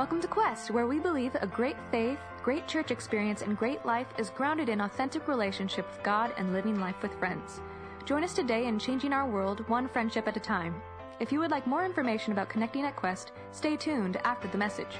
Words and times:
Welcome 0.00 0.22
to 0.22 0.28
Quest, 0.28 0.70
where 0.70 0.86
we 0.86 0.98
believe 0.98 1.34
a 1.34 1.46
great 1.46 1.76
faith, 1.90 2.18
great 2.42 2.66
church 2.66 2.90
experience, 2.90 3.42
and 3.42 3.54
great 3.54 3.84
life 3.84 4.06
is 4.16 4.30
grounded 4.30 4.70
in 4.70 4.80
authentic 4.80 5.28
relationship 5.28 5.86
with 5.90 6.02
God 6.02 6.32
and 6.38 6.54
living 6.54 6.80
life 6.80 6.94
with 7.02 7.12
friends. 7.18 7.60
Join 8.06 8.24
us 8.24 8.32
today 8.32 8.66
in 8.66 8.78
changing 8.78 9.12
our 9.12 9.28
world 9.28 9.68
one 9.68 9.86
friendship 9.88 10.26
at 10.26 10.38
a 10.38 10.40
time. 10.40 10.80
If 11.20 11.30
you 11.30 11.38
would 11.40 11.50
like 11.50 11.66
more 11.66 11.84
information 11.84 12.32
about 12.32 12.48
connecting 12.48 12.86
at 12.86 12.96
Quest, 12.96 13.32
stay 13.52 13.76
tuned 13.76 14.16
after 14.24 14.48
the 14.48 14.56
message. 14.56 14.96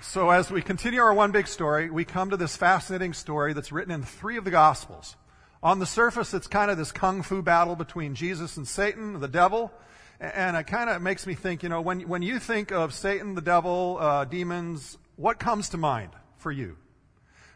So, 0.00 0.30
as 0.30 0.48
we 0.48 0.62
continue 0.62 1.00
our 1.00 1.12
one 1.12 1.32
big 1.32 1.48
story, 1.48 1.90
we 1.90 2.04
come 2.04 2.30
to 2.30 2.36
this 2.36 2.56
fascinating 2.56 3.14
story 3.14 3.52
that's 3.52 3.72
written 3.72 3.92
in 3.92 4.04
three 4.04 4.36
of 4.36 4.44
the 4.44 4.52
Gospels. 4.52 5.16
On 5.60 5.80
the 5.80 5.86
surface, 5.86 6.34
it's 6.34 6.46
kind 6.46 6.70
of 6.70 6.78
this 6.78 6.92
kung 6.92 7.22
fu 7.22 7.42
battle 7.42 7.74
between 7.74 8.14
Jesus 8.14 8.56
and 8.56 8.68
Satan, 8.68 9.18
the 9.18 9.26
devil. 9.26 9.72
And 10.18 10.56
it 10.56 10.66
kind 10.66 10.88
of 10.88 11.02
makes 11.02 11.26
me 11.26 11.34
think, 11.34 11.62
you 11.62 11.68
know, 11.68 11.80
when, 11.80 12.00
when 12.08 12.22
you 12.22 12.38
think 12.38 12.72
of 12.72 12.94
Satan, 12.94 13.34
the 13.34 13.42
devil, 13.42 13.98
uh, 14.00 14.24
demons, 14.24 14.96
what 15.16 15.38
comes 15.38 15.68
to 15.70 15.76
mind 15.76 16.12
for 16.38 16.50
you? 16.50 16.76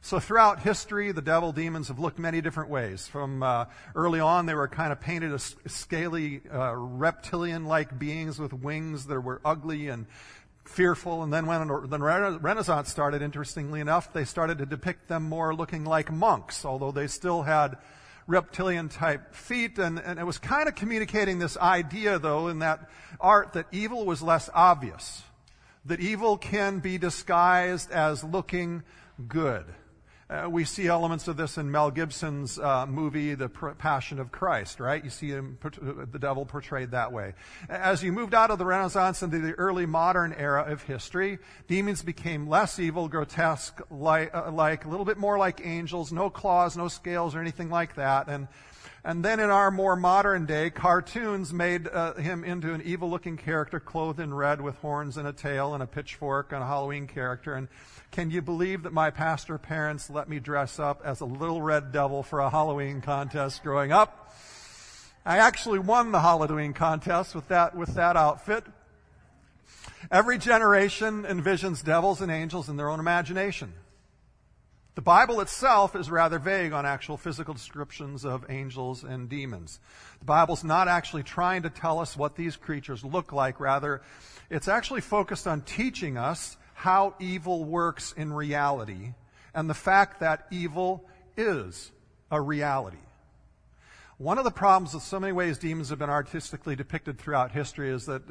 So 0.02 0.18
throughout 0.18 0.60
history, 0.60 1.12
the 1.12 1.22
devil, 1.22 1.52
demons 1.52 1.88
have 1.88 1.98
looked 1.98 2.18
many 2.18 2.40
different 2.40 2.70
ways. 2.70 3.06
From 3.06 3.42
uh, 3.42 3.66
early 3.94 4.20
on, 4.20 4.46
they 4.46 4.54
were 4.54 4.68
kind 4.68 4.92
of 4.92 5.00
painted 5.00 5.32
as 5.32 5.56
scaly, 5.66 6.40
uh, 6.52 6.74
reptilian-like 6.74 7.98
beings 7.98 8.38
with 8.38 8.52
wings 8.52 9.06
that 9.06 9.20
were 9.20 9.40
ugly 9.44 9.88
and 9.88 10.06
fearful. 10.64 11.22
And 11.22 11.32
then 11.32 11.46
when 11.46 11.66
the 11.66 12.38
Renaissance 12.40 12.90
started, 12.90 13.20
interestingly 13.20 13.80
enough, 13.80 14.12
they 14.12 14.24
started 14.24 14.58
to 14.58 14.66
depict 14.66 15.08
them 15.08 15.24
more 15.24 15.54
looking 15.54 15.84
like 15.84 16.10
monks, 16.10 16.64
although 16.64 16.92
they 16.92 17.06
still 17.06 17.42
had 17.42 17.76
reptilian 18.26 18.88
type 18.88 19.34
feet. 19.34 19.78
And, 19.78 19.98
and 19.98 20.18
it 20.18 20.24
was 20.24 20.38
kind 20.38 20.68
of 20.68 20.74
communicating 20.74 21.38
this 21.38 21.56
idea, 21.56 22.18
though, 22.18 22.48
in 22.48 22.60
that 22.60 22.88
art 23.20 23.52
that 23.54 23.66
evil 23.72 24.04
was 24.04 24.22
less 24.22 24.48
obvious. 24.54 25.22
That 25.86 26.00
evil 26.00 26.36
can 26.36 26.80
be 26.80 26.98
disguised 26.98 27.90
as 27.90 28.22
looking 28.22 28.82
good. 29.26 29.64
Uh, 30.30 30.48
we 30.48 30.64
see 30.64 30.86
elements 30.86 31.26
of 31.26 31.36
this 31.36 31.58
in 31.58 31.68
Mel 31.72 31.90
Gibson's 31.90 32.56
uh, 32.56 32.86
movie, 32.86 33.34
The 33.34 33.48
Passion 33.48 34.20
of 34.20 34.30
Christ, 34.30 34.78
right? 34.78 35.02
You 35.02 35.10
see 35.10 35.30
him, 35.30 35.58
the 35.60 36.20
devil 36.20 36.46
portrayed 36.46 36.92
that 36.92 37.12
way. 37.12 37.34
As 37.68 38.04
you 38.04 38.12
moved 38.12 38.32
out 38.32 38.52
of 38.52 38.58
the 38.60 38.64
Renaissance 38.64 39.24
into 39.24 39.40
the 39.40 39.54
early 39.54 39.86
modern 39.86 40.32
era 40.32 40.62
of 40.62 40.84
history, 40.84 41.40
demons 41.66 42.02
became 42.02 42.48
less 42.48 42.78
evil, 42.78 43.08
grotesque, 43.08 43.80
like, 43.90 44.32
uh, 44.32 44.52
like 44.52 44.84
a 44.84 44.88
little 44.88 45.04
bit 45.04 45.18
more 45.18 45.36
like 45.36 45.66
angels, 45.66 46.12
no 46.12 46.30
claws, 46.30 46.76
no 46.76 46.86
scales, 46.86 47.34
or 47.34 47.40
anything 47.40 47.68
like 47.68 47.96
that. 47.96 48.28
And 48.28 48.46
and 49.02 49.24
then 49.24 49.40
in 49.40 49.48
our 49.48 49.70
more 49.70 49.96
modern 49.96 50.44
day, 50.44 50.68
cartoons 50.68 51.54
made 51.54 51.88
uh, 51.88 52.14
him 52.14 52.44
into 52.44 52.74
an 52.74 52.82
evil 52.82 53.08
looking 53.08 53.38
character 53.38 53.80
clothed 53.80 54.20
in 54.20 54.34
red 54.34 54.60
with 54.60 54.74
horns 54.76 55.16
and 55.16 55.26
a 55.26 55.32
tail 55.32 55.72
and 55.72 55.82
a 55.82 55.86
pitchfork 55.86 56.52
and 56.52 56.62
a 56.62 56.66
Halloween 56.66 57.06
character. 57.06 57.54
And 57.54 57.68
can 58.10 58.30
you 58.30 58.42
believe 58.42 58.82
that 58.82 58.92
my 58.92 59.10
pastor 59.10 59.56
parents 59.56 60.10
let 60.10 60.28
me 60.28 60.40
dress 60.40 60.78
up 60.78 61.00
as 61.04 61.20
a 61.20 61.24
little 61.24 61.62
red 61.62 61.92
devil 61.92 62.22
for 62.22 62.40
a 62.40 62.50
Halloween 62.50 63.00
contest 63.00 63.62
growing 63.62 63.92
up? 63.92 64.34
I 65.24 65.38
actually 65.38 65.78
won 65.78 66.10
the 66.10 66.20
Halloween 66.20 66.72
contest 66.72 67.34
with 67.34 67.46
that, 67.48 67.76
with 67.76 67.94
that 67.94 68.16
outfit. 68.16 68.64
Every 70.10 70.38
generation 70.38 71.24
envisions 71.24 71.84
devils 71.84 72.20
and 72.20 72.32
angels 72.32 72.68
in 72.68 72.76
their 72.76 72.88
own 72.88 73.00
imagination. 73.00 73.74
The 74.96 75.02
Bible 75.02 75.40
itself 75.40 75.94
is 75.94 76.10
rather 76.10 76.40
vague 76.40 76.72
on 76.72 76.84
actual 76.84 77.16
physical 77.16 77.54
descriptions 77.54 78.24
of 78.24 78.44
angels 78.50 79.04
and 79.04 79.28
demons. 79.28 79.78
The 80.18 80.24
Bible's 80.24 80.64
not 80.64 80.88
actually 80.88 81.22
trying 81.22 81.62
to 81.62 81.70
tell 81.70 82.00
us 82.00 82.16
what 82.16 82.34
these 82.34 82.56
creatures 82.56 83.04
look 83.04 83.32
like. 83.32 83.60
Rather, 83.60 84.02
it's 84.50 84.66
actually 84.68 85.00
focused 85.00 85.46
on 85.46 85.60
teaching 85.60 86.16
us 86.16 86.56
how 86.80 87.14
evil 87.20 87.62
works 87.62 88.14
in 88.16 88.32
reality 88.32 89.12
and 89.54 89.68
the 89.68 89.74
fact 89.74 90.20
that 90.20 90.46
evil 90.50 91.04
is 91.36 91.92
a 92.30 92.40
reality. 92.40 92.96
One 94.16 94.38
of 94.38 94.44
the 94.44 94.50
problems 94.50 94.94
with 94.94 95.02
so 95.02 95.20
many 95.20 95.34
ways 95.34 95.58
demons 95.58 95.90
have 95.90 95.98
been 95.98 96.08
artistically 96.08 96.76
depicted 96.76 97.18
throughout 97.18 97.52
history 97.52 97.90
is 97.90 98.06
that 98.06 98.22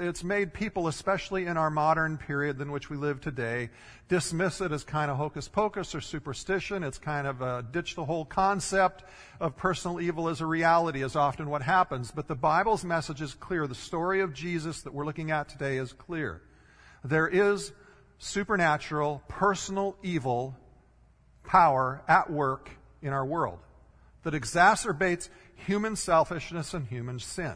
it's 0.00 0.24
made 0.24 0.54
people, 0.54 0.88
especially 0.88 1.44
in 1.44 1.58
our 1.58 1.68
modern 1.68 2.16
period 2.16 2.58
in 2.62 2.72
which 2.72 2.88
we 2.88 2.96
live 2.96 3.20
today, 3.20 3.68
dismiss 4.08 4.62
it 4.62 4.72
as 4.72 4.84
kind 4.84 5.10
of 5.10 5.18
hocus 5.18 5.46
pocus 5.46 5.94
or 5.94 6.00
superstition. 6.00 6.82
It's 6.84 6.98
kind 6.98 7.26
of 7.26 7.42
uh, 7.42 7.60
ditch 7.60 7.94
the 7.94 8.06
whole 8.06 8.24
concept 8.24 9.04
of 9.38 9.54
personal 9.54 10.00
evil 10.00 10.30
as 10.30 10.40
a 10.40 10.46
reality 10.46 11.02
is 11.02 11.14
often 11.14 11.50
what 11.50 11.60
happens. 11.60 12.10
But 12.10 12.26
the 12.26 12.34
Bible's 12.34 12.84
message 12.84 13.20
is 13.20 13.34
clear. 13.34 13.66
The 13.66 13.74
story 13.74 14.20
of 14.22 14.32
Jesus 14.32 14.80
that 14.80 14.94
we're 14.94 15.04
looking 15.04 15.30
at 15.30 15.50
today 15.50 15.76
is 15.76 15.92
clear. 15.92 16.40
There 17.04 17.28
is 17.28 17.72
supernatural, 18.18 19.22
personal 19.28 19.96
evil 20.02 20.56
power 21.44 22.02
at 22.08 22.30
work 22.30 22.70
in 23.00 23.12
our 23.12 23.24
world 23.24 23.58
that 24.24 24.34
exacerbates 24.34 25.28
human 25.54 25.96
selfishness 25.96 26.74
and 26.74 26.86
human 26.86 27.18
sin. 27.18 27.54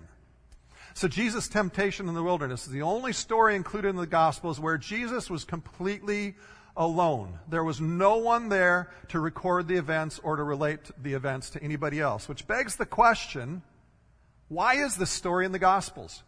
So 0.95 1.09
Jesus' 1.09 1.49
temptation 1.49 2.09
in 2.09 2.15
the 2.15 2.23
wilderness 2.23 2.67
is 2.67 2.73
the 2.73 2.83
only 2.83 3.13
story 3.13 3.57
included 3.57 3.89
in 3.89 3.97
the 3.97 4.07
Gospels 4.07 4.61
where 4.61 4.79
Jesus 4.79 5.31
was 5.31 5.45
completely 5.45 6.35
alone. 6.77 7.39
There 7.49 7.65
was 7.65 7.81
no 7.81 8.19
one 8.19 8.49
there 8.49 8.91
to 9.09 9.21
record 9.21 9.69
the 9.69 9.77
events 9.77 10.21
or 10.23 10.37
to 10.37 10.43
relate 10.43 10.91
the 11.03 11.15
events 11.15 11.51
to 11.51 11.63
anybody 11.63 12.01
else, 12.01 12.29
which 12.29 12.47
begs 12.47 12.77
the 12.77 12.87
question, 12.87 13.63
why 14.49 14.75
is 14.75 14.97
this 14.97 15.11
story 15.11 15.47
in 15.47 15.53
the 15.53 15.59
Gospels? 15.59 16.23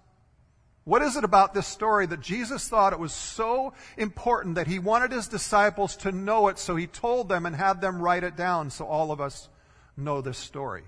What 0.85 1.01
is 1.01 1.17
it 1.17 1.25
about 1.25 1.55
this 1.55 1.67
story 1.67 2.05
that 2.07 2.21
Jesus 2.21 2.69
thought 2.69 2.93
it 2.93 2.99
was 2.99 3.13
so 3.15 3.73
important 3.97 4.57
that 4.57 4.67
he 4.67 4.79
wanted 4.79 5.13
his 5.13 5.29
disciples 5.29 5.97
to 5.99 6.13
know 6.13 6.49
it, 6.49 6.59
so 6.59 6.77
he 6.77 6.87
told 6.87 7.29
them 7.29 7.47
and 7.47 7.57
had 7.57 7.81
them 7.81 8.03
write 8.03 8.23
it 8.23 8.37
down 8.37 8.71
so 8.71 8.85
all 8.85 9.11
of 9.11 9.21
us 9.21 9.49
know 9.97 10.21
this 10.21 10.37
story. 10.37 10.83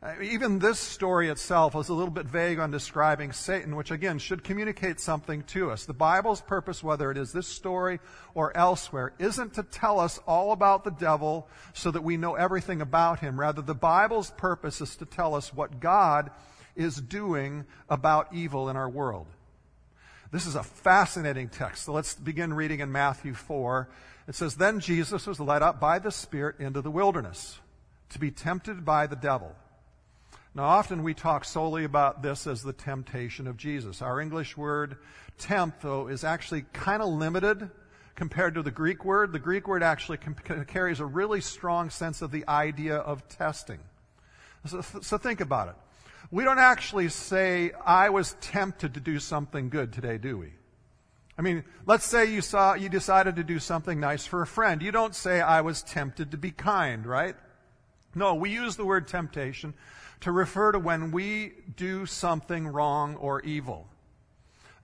Uh, 0.00 0.14
even 0.22 0.60
this 0.60 0.78
story 0.78 1.28
itself 1.28 1.74
is 1.74 1.88
a 1.88 1.94
little 1.94 2.12
bit 2.12 2.24
vague 2.24 2.60
on 2.60 2.70
describing 2.70 3.32
Satan, 3.32 3.74
which 3.74 3.90
again 3.90 4.18
should 4.18 4.44
communicate 4.44 5.00
something 5.00 5.42
to 5.42 5.72
us. 5.72 5.86
The 5.86 5.92
Bible's 5.92 6.40
purpose, 6.40 6.84
whether 6.84 7.10
it 7.10 7.18
is 7.18 7.32
this 7.32 7.48
story 7.48 7.98
or 8.32 8.56
elsewhere, 8.56 9.12
isn't 9.18 9.54
to 9.54 9.64
tell 9.64 9.98
us 9.98 10.20
all 10.26 10.52
about 10.52 10.84
the 10.84 10.92
devil 10.92 11.48
so 11.74 11.90
that 11.90 12.04
we 12.04 12.16
know 12.16 12.36
everything 12.36 12.80
about 12.80 13.18
him. 13.18 13.40
Rather, 13.40 13.60
the 13.60 13.74
Bible's 13.74 14.30
purpose 14.30 14.80
is 14.80 14.94
to 14.96 15.04
tell 15.04 15.34
us 15.34 15.52
what 15.52 15.80
God 15.80 16.30
is 16.78 16.96
doing 16.96 17.66
about 17.90 18.32
evil 18.32 18.70
in 18.70 18.76
our 18.76 18.88
world. 18.88 19.26
This 20.30 20.46
is 20.46 20.54
a 20.54 20.62
fascinating 20.62 21.48
text. 21.48 21.84
So 21.84 21.92
let's 21.92 22.14
begin 22.14 22.54
reading 22.54 22.80
in 22.80 22.92
Matthew 22.92 23.34
4. 23.34 23.88
It 24.28 24.34
says, 24.34 24.54
Then 24.54 24.80
Jesus 24.80 25.26
was 25.26 25.40
led 25.40 25.62
up 25.62 25.80
by 25.80 25.98
the 25.98 26.10
Spirit 26.10 26.60
into 26.60 26.80
the 26.80 26.90
wilderness 26.90 27.58
to 28.10 28.18
be 28.18 28.30
tempted 28.30 28.84
by 28.84 29.06
the 29.06 29.16
devil. 29.16 29.54
Now, 30.54 30.64
often 30.64 31.02
we 31.02 31.14
talk 31.14 31.44
solely 31.44 31.84
about 31.84 32.22
this 32.22 32.46
as 32.46 32.62
the 32.62 32.72
temptation 32.72 33.46
of 33.46 33.56
Jesus. 33.56 34.02
Our 34.02 34.20
English 34.20 34.56
word 34.56 34.96
tempt, 35.38 35.82
though, 35.82 36.08
is 36.08 36.24
actually 36.24 36.64
kind 36.72 37.02
of 37.02 37.08
limited 37.08 37.70
compared 38.14 38.54
to 38.54 38.62
the 38.62 38.70
Greek 38.70 39.04
word. 39.04 39.32
The 39.32 39.38
Greek 39.38 39.66
word 39.66 39.82
actually 39.82 40.18
carries 40.66 41.00
a 41.00 41.06
really 41.06 41.40
strong 41.40 41.90
sense 41.90 42.22
of 42.22 42.30
the 42.30 42.46
idea 42.48 42.96
of 42.96 43.28
testing. 43.28 43.78
So, 44.66 44.80
so 44.80 45.18
think 45.18 45.40
about 45.40 45.68
it. 45.68 45.74
We 46.30 46.44
don't 46.44 46.58
actually 46.58 47.08
say, 47.08 47.72
I 47.86 48.10
was 48.10 48.36
tempted 48.40 48.94
to 48.94 49.00
do 49.00 49.18
something 49.18 49.70
good 49.70 49.92
today, 49.92 50.18
do 50.18 50.36
we? 50.36 50.52
I 51.38 51.42
mean, 51.42 51.64
let's 51.86 52.04
say 52.04 52.30
you 52.30 52.42
saw, 52.42 52.74
you 52.74 52.88
decided 52.88 53.36
to 53.36 53.44
do 53.44 53.58
something 53.58 53.98
nice 53.98 54.26
for 54.26 54.42
a 54.42 54.46
friend. 54.46 54.82
You 54.82 54.92
don't 54.92 55.14
say, 55.14 55.40
I 55.40 55.62
was 55.62 55.82
tempted 55.82 56.32
to 56.32 56.36
be 56.36 56.50
kind, 56.50 57.06
right? 57.06 57.36
No, 58.14 58.34
we 58.34 58.50
use 58.50 58.76
the 58.76 58.84
word 58.84 59.08
temptation 59.08 59.72
to 60.20 60.32
refer 60.32 60.72
to 60.72 60.78
when 60.78 61.12
we 61.12 61.52
do 61.76 62.04
something 62.04 62.66
wrong 62.66 63.16
or 63.16 63.40
evil. 63.42 63.86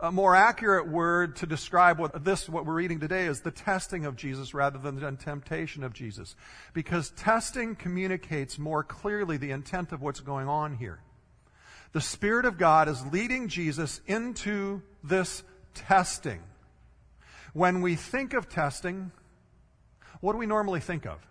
A 0.01 0.13
more 0.13 0.35
accurate 0.35 0.89
word 0.89 1.37
to 1.37 1.47
describe 1.47 1.99
what 1.99 2.25
this, 2.25 2.49
what 2.49 2.67
we're 2.67 2.75
reading 2.75 3.01
today, 3.01 3.27
is 3.27 3.41
the 3.41 3.51
testing 3.51 4.07
of 4.07 4.17
Jesus 4.17 4.55
rather 4.55 4.79
than 4.79 4.97
the 4.97 5.13
temptation 5.13 5.83
of 5.83 5.93
Jesus. 5.93 6.37
Because 6.73 7.11
testing 7.11 7.75
communicates 7.75 8.59
more 8.59 8.83
clearly 8.83 9.37
the 9.37 9.51
intent 9.51 9.93
of 9.93 10.01
what's 10.01 10.21
going 10.21 10.49
on 10.49 10.77
here. 10.77 11.01
The 11.95 12.01
Spirit 12.01 12.45
of 12.45 12.59
God 12.59 12.89
is 12.89 13.07
leading 13.07 13.47
Jesus 13.47 14.01
into 14.09 14.83
this 15.05 15.45
testing. 15.75 16.43
When 17.53 17.83
we 17.83 17.95
think 17.95 18.35
of 18.35 18.49
testing, 18.49 19.13
what 20.21 20.33
do 20.33 20.39
we 20.39 20.47
normally 20.47 20.81
think 20.81 21.07
of? 21.07 21.25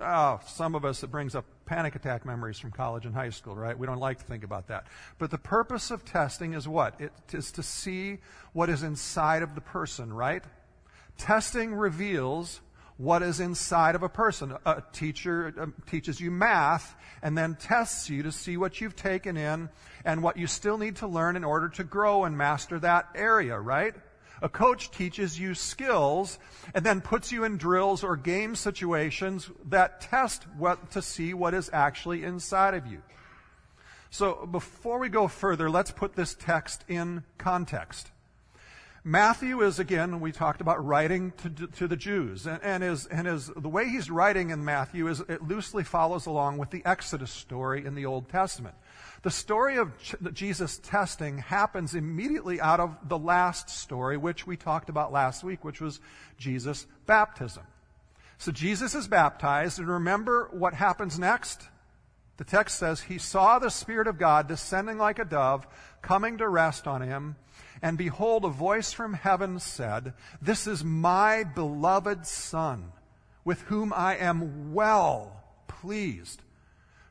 Oh, 0.00 0.40
some 0.46 0.74
of 0.74 0.86
us, 0.86 1.02
it 1.02 1.10
brings 1.10 1.34
up 1.34 1.44
panic 1.66 1.94
attack 1.94 2.24
memories 2.24 2.58
from 2.58 2.70
college 2.70 3.04
and 3.04 3.14
high 3.14 3.28
school, 3.28 3.54
right? 3.54 3.78
We 3.78 3.86
don't 3.86 3.98
like 3.98 4.18
to 4.20 4.24
think 4.24 4.44
about 4.44 4.68
that. 4.68 4.86
But 5.18 5.30
the 5.30 5.36
purpose 5.36 5.90
of 5.90 6.06
testing 6.06 6.54
is 6.54 6.66
what? 6.66 6.98
It 6.98 7.12
is 7.30 7.52
to 7.52 7.62
see 7.62 8.20
what 8.54 8.70
is 8.70 8.82
inside 8.82 9.42
of 9.42 9.54
the 9.54 9.60
person, 9.60 10.10
right? 10.10 10.42
Testing 11.18 11.74
reveals 11.74 12.62
what 12.96 13.22
is 13.22 13.40
inside 13.40 13.94
of 13.94 14.02
a 14.02 14.08
person. 14.08 14.54
A 14.64 14.82
teacher 14.92 15.54
um, 15.58 15.74
teaches 15.86 16.20
you 16.20 16.30
math 16.30 16.94
and 17.22 17.36
then 17.36 17.56
tests 17.56 18.10
you 18.10 18.22
to 18.24 18.32
see 18.32 18.56
what 18.56 18.80
you've 18.80 18.96
taken 18.96 19.36
in 19.36 19.68
and 20.04 20.22
what 20.22 20.36
you 20.36 20.46
still 20.46 20.78
need 20.78 20.96
to 20.96 21.06
learn 21.06 21.36
in 21.36 21.44
order 21.44 21.68
to 21.70 21.84
grow 21.84 22.24
and 22.24 22.36
master 22.36 22.78
that 22.78 23.08
area, 23.14 23.58
right? 23.58 23.94
A 24.42 24.48
coach 24.48 24.90
teaches 24.90 25.38
you 25.38 25.54
skills 25.54 26.38
and 26.74 26.84
then 26.84 27.00
puts 27.00 27.30
you 27.30 27.44
in 27.44 27.58
drills 27.58 28.02
or 28.02 28.16
game 28.16 28.56
situations 28.56 29.48
that 29.66 30.00
test 30.00 30.44
what 30.58 30.90
to 30.90 31.02
see 31.02 31.32
what 31.32 31.54
is 31.54 31.70
actually 31.72 32.24
inside 32.24 32.74
of 32.74 32.86
you. 32.86 33.02
So 34.10 34.44
before 34.44 34.98
we 34.98 35.08
go 35.08 35.28
further, 35.28 35.70
let's 35.70 35.92
put 35.92 36.14
this 36.14 36.34
text 36.34 36.84
in 36.88 37.22
context. 37.38 38.10
Matthew 39.04 39.62
is 39.62 39.80
again, 39.80 40.20
we 40.20 40.30
talked 40.30 40.60
about 40.60 40.84
writing 40.84 41.32
to, 41.38 41.66
to 41.66 41.88
the 41.88 41.96
Jews, 41.96 42.46
and, 42.46 42.62
and, 42.62 42.84
is, 42.84 43.06
and 43.06 43.26
is, 43.26 43.50
the 43.56 43.68
way 43.68 43.88
he's 43.88 44.08
writing 44.08 44.50
in 44.50 44.64
Matthew 44.64 45.08
is 45.08 45.18
it 45.18 45.42
loosely 45.42 45.82
follows 45.82 46.26
along 46.26 46.58
with 46.58 46.70
the 46.70 46.82
Exodus 46.84 47.32
story 47.32 47.84
in 47.84 47.96
the 47.96 48.06
Old 48.06 48.28
Testament. 48.28 48.76
The 49.22 49.30
story 49.32 49.76
of 49.76 49.90
Jesus 50.32 50.78
testing 50.78 51.38
happens 51.38 51.96
immediately 51.96 52.60
out 52.60 52.78
of 52.78 52.96
the 53.08 53.18
last 53.18 53.68
story, 53.68 54.16
which 54.16 54.46
we 54.46 54.56
talked 54.56 54.88
about 54.88 55.12
last 55.12 55.42
week, 55.42 55.64
which 55.64 55.80
was 55.80 55.98
Jesus' 56.38 56.86
baptism. 57.04 57.64
So 58.38 58.52
Jesus 58.52 58.94
is 58.94 59.08
baptized, 59.08 59.80
and 59.80 59.88
remember 59.88 60.48
what 60.52 60.74
happens 60.74 61.18
next? 61.18 61.68
The 62.36 62.44
text 62.44 62.78
says, 62.78 63.00
He 63.00 63.18
saw 63.18 63.58
the 63.58 63.70
Spirit 63.70 64.06
of 64.06 64.18
God 64.18 64.46
descending 64.46 64.98
like 64.98 65.18
a 65.18 65.24
dove, 65.24 65.66
coming 66.02 66.38
to 66.38 66.48
rest 66.48 66.86
on 66.86 67.02
him. 67.02 67.34
And 67.82 67.98
behold, 67.98 68.44
a 68.44 68.48
voice 68.48 68.92
from 68.92 69.12
heaven 69.12 69.58
said, 69.58 70.14
This 70.40 70.68
is 70.68 70.84
my 70.84 71.42
beloved 71.42 72.26
Son, 72.26 72.92
with 73.44 73.62
whom 73.62 73.92
I 73.92 74.16
am 74.16 74.72
well 74.72 75.42
pleased. 75.66 76.40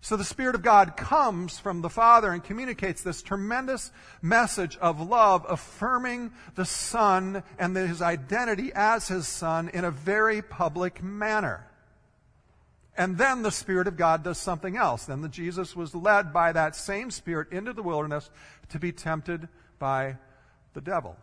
So 0.04 0.16
the 0.16 0.24
Spirit 0.24 0.56
of 0.56 0.64
God 0.64 0.98
comes 0.98 1.60
from 1.60 1.82
the 1.82 1.90
Father 1.90 2.32
and 2.32 2.44
communicates 2.44 3.04
this 3.04 3.22
tremendous 3.22 3.92
message 4.22 4.76
of 4.78 5.00
love, 5.00 5.46
affirming 5.48 6.32
the 6.56 6.66
Son 6.66 7.44
and 7.60 7.76
his 7.76 8.02
identity 8.02 8.72
as 8.74 9.10
his 9.10 9.28
Son 9.28 9.70
in 9.70 9.86
a 9.86 9.92
very 9.92 10.42
public 10.42 11.04
manner. 11.04 11.68
And 12.98 13.18
then 13.18 13.42
the 13.42 13.52
Spirit 13.52 13.88
of 13.88 13.96
God 13.96 14.24
does 14.24 14.38
something 14.38 14.76
else. 14.76 15.06
Then 15.06 15.22
the 15.22 15.30
Jesus 15.30 15.76
was 15.76 15.94
led 15.94 16.34
by 16.34 16.52
that 16.52 16.76
same 16.76 17.12
Spirit 17.12 17.52
into 17.52 17.74
the 17.74 17.84
wilderness 17.84 18.30
to 18.70 18.80
be 18.80 18.92
tempted 18.92 19.50
by 19.78 20.18
the 20.74 20.82
devil. 20.82 21.16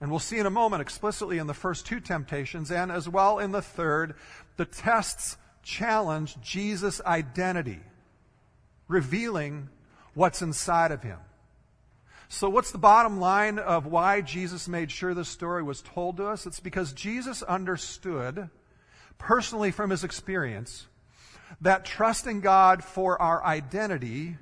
And 0.00 0.10
we'll 0.10 0.20
see 0.20 0.38
in 0.38 0.46
a 0.46 0.50
moment 0.50 0.82
explicitly 0.82 1.38
in 1.38 1.46
the 1.46 1.54
first 1.54 1.86
two 1.86 2.00
temptations 2.00 2.70
and 2.70 2.92
as 2.92 3.08
well 3.08 3.38
in 3.38 3.52
the 3.52 3.62
third, 3.62 4.14
the 4.56 4.66
tests 4.66 5.36
challenge 5.62 6.40
Jesus' 6.40 7.00
identity, 7.04 7.80
revealing 8.88 9.68
what's 10.14 10.42
inside 10.42 10.92
of 10.92 11.02
him. 11.02 11.18
So, 12.28 12.50
what's 12.50 12.72
the 12.72 12.78
bottom 12.78 13.20
line 13.20 13.58
of 13.58 13.86
why 13.86 14.20
Jesus 14.20 14.66
made 14.66 14.90
sure 14.90 15.14
this 15.14 15.28
story 15.28 15.62
was 15.62 15.80
told 15.80 16.16
to 16.16 16.26
us? 16.26 16.44
It's 16.44 16.60
because 16.60 16.92
Jesus 16.92 17.42
understood, 17.42 18.50
personally 19.16 19.70
from 19.70 19.90
his 19.90 20.02
experience, 20.02 20.86
that 21.60 21.84
trusting 21.84 22.40
God 22.40 22.82
for 22.82 23.20
our 23.22 23.44
identity 23.44 24.36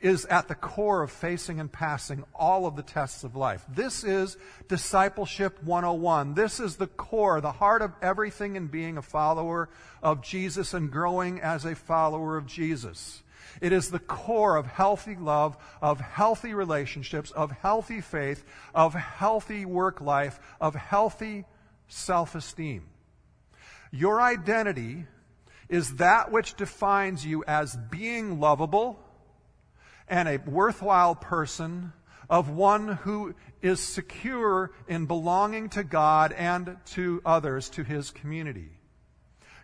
is 0.00 0.26
at 0.26 0.48
the 0.48 0.54
core 0.54 1.02
of 1.02 1.10
facing 1.10 1.58
and 1.58 1.72
passing 1.72 2.24
all 2.34 2.66
of 2.66 2.76
the 2.76 2.82
tests 2.82 3.24
of 3.24 3.34
life. 3.34 3.64
This 3.68 4.04
is 4.04 4.36
discipleship 4.68 5.62
101. 5.62 6.34
This 6.34 6.60
is 6.60 6.76
the 6.76 6.86
core, 6.86 7.40
the 7.40 7.52
heart 7.52 7.80
of 7.80 7.92
everything 8.02 8.56
in 8.56 8.66
being 8.66 8.98
a 8.98 9.02
follower 9.02 9.70
of 10.02 10.22
Jesus 10.22 10.74
and 10.74 10.90
growing 10.90 11.40
as 11.40 11.64
a 11.64 11.74
follower 11.74 12.36
of 12.36 12.46
Jesus. 12.46 13.22
It 13.60 13.72
is 13.72 13.90
the 13.90 13.98
core 13.98 14.56
of 14.56 14.66
healthy 14.66 15.16
love, 15.16 15.56
of 15.80 15.98
healthy 16.00 16.52
relationships, 16.52 17.30
of 17.30 17.50
healthy 17.50 18.02
faith, 18.02 18.44
of 18.74 18.92
healthy 18.92 19.64
work 19.64 20.02
life, 20.02 20.38
of 20.60 20.74
healthy 20.74 21.46
self 21.88 22.34
esteem. 22.34 22.84
Your 23.90 24.20
identity 24.20 25.06
is 25.70 25.96
that 25.96 26.30
which 26.30 26.54
defines 26.54 27.24
you 27.24 27.44
as 27.46 27.78
being 27.90 28.40
lovable 28.40 29.00
and 30.08 30.28
a 30.28 30.38
worthwhile 30.38 31.14
person, 31.14 31.92
of 32.28 32.48
one 32.48 32.88
who 32.88 33.34
is 33.62 33.80
secure 33.80 34.72
in 34.88 35.06
belonging 35.06 35.68
to 35.70 35.84
God 35.84 36.32
and 36.32 36.76
to 36.86 37.22
others, 37.24 37.68
to 37.70 37.84
his 37.84 38.10
community. 38.10 38.70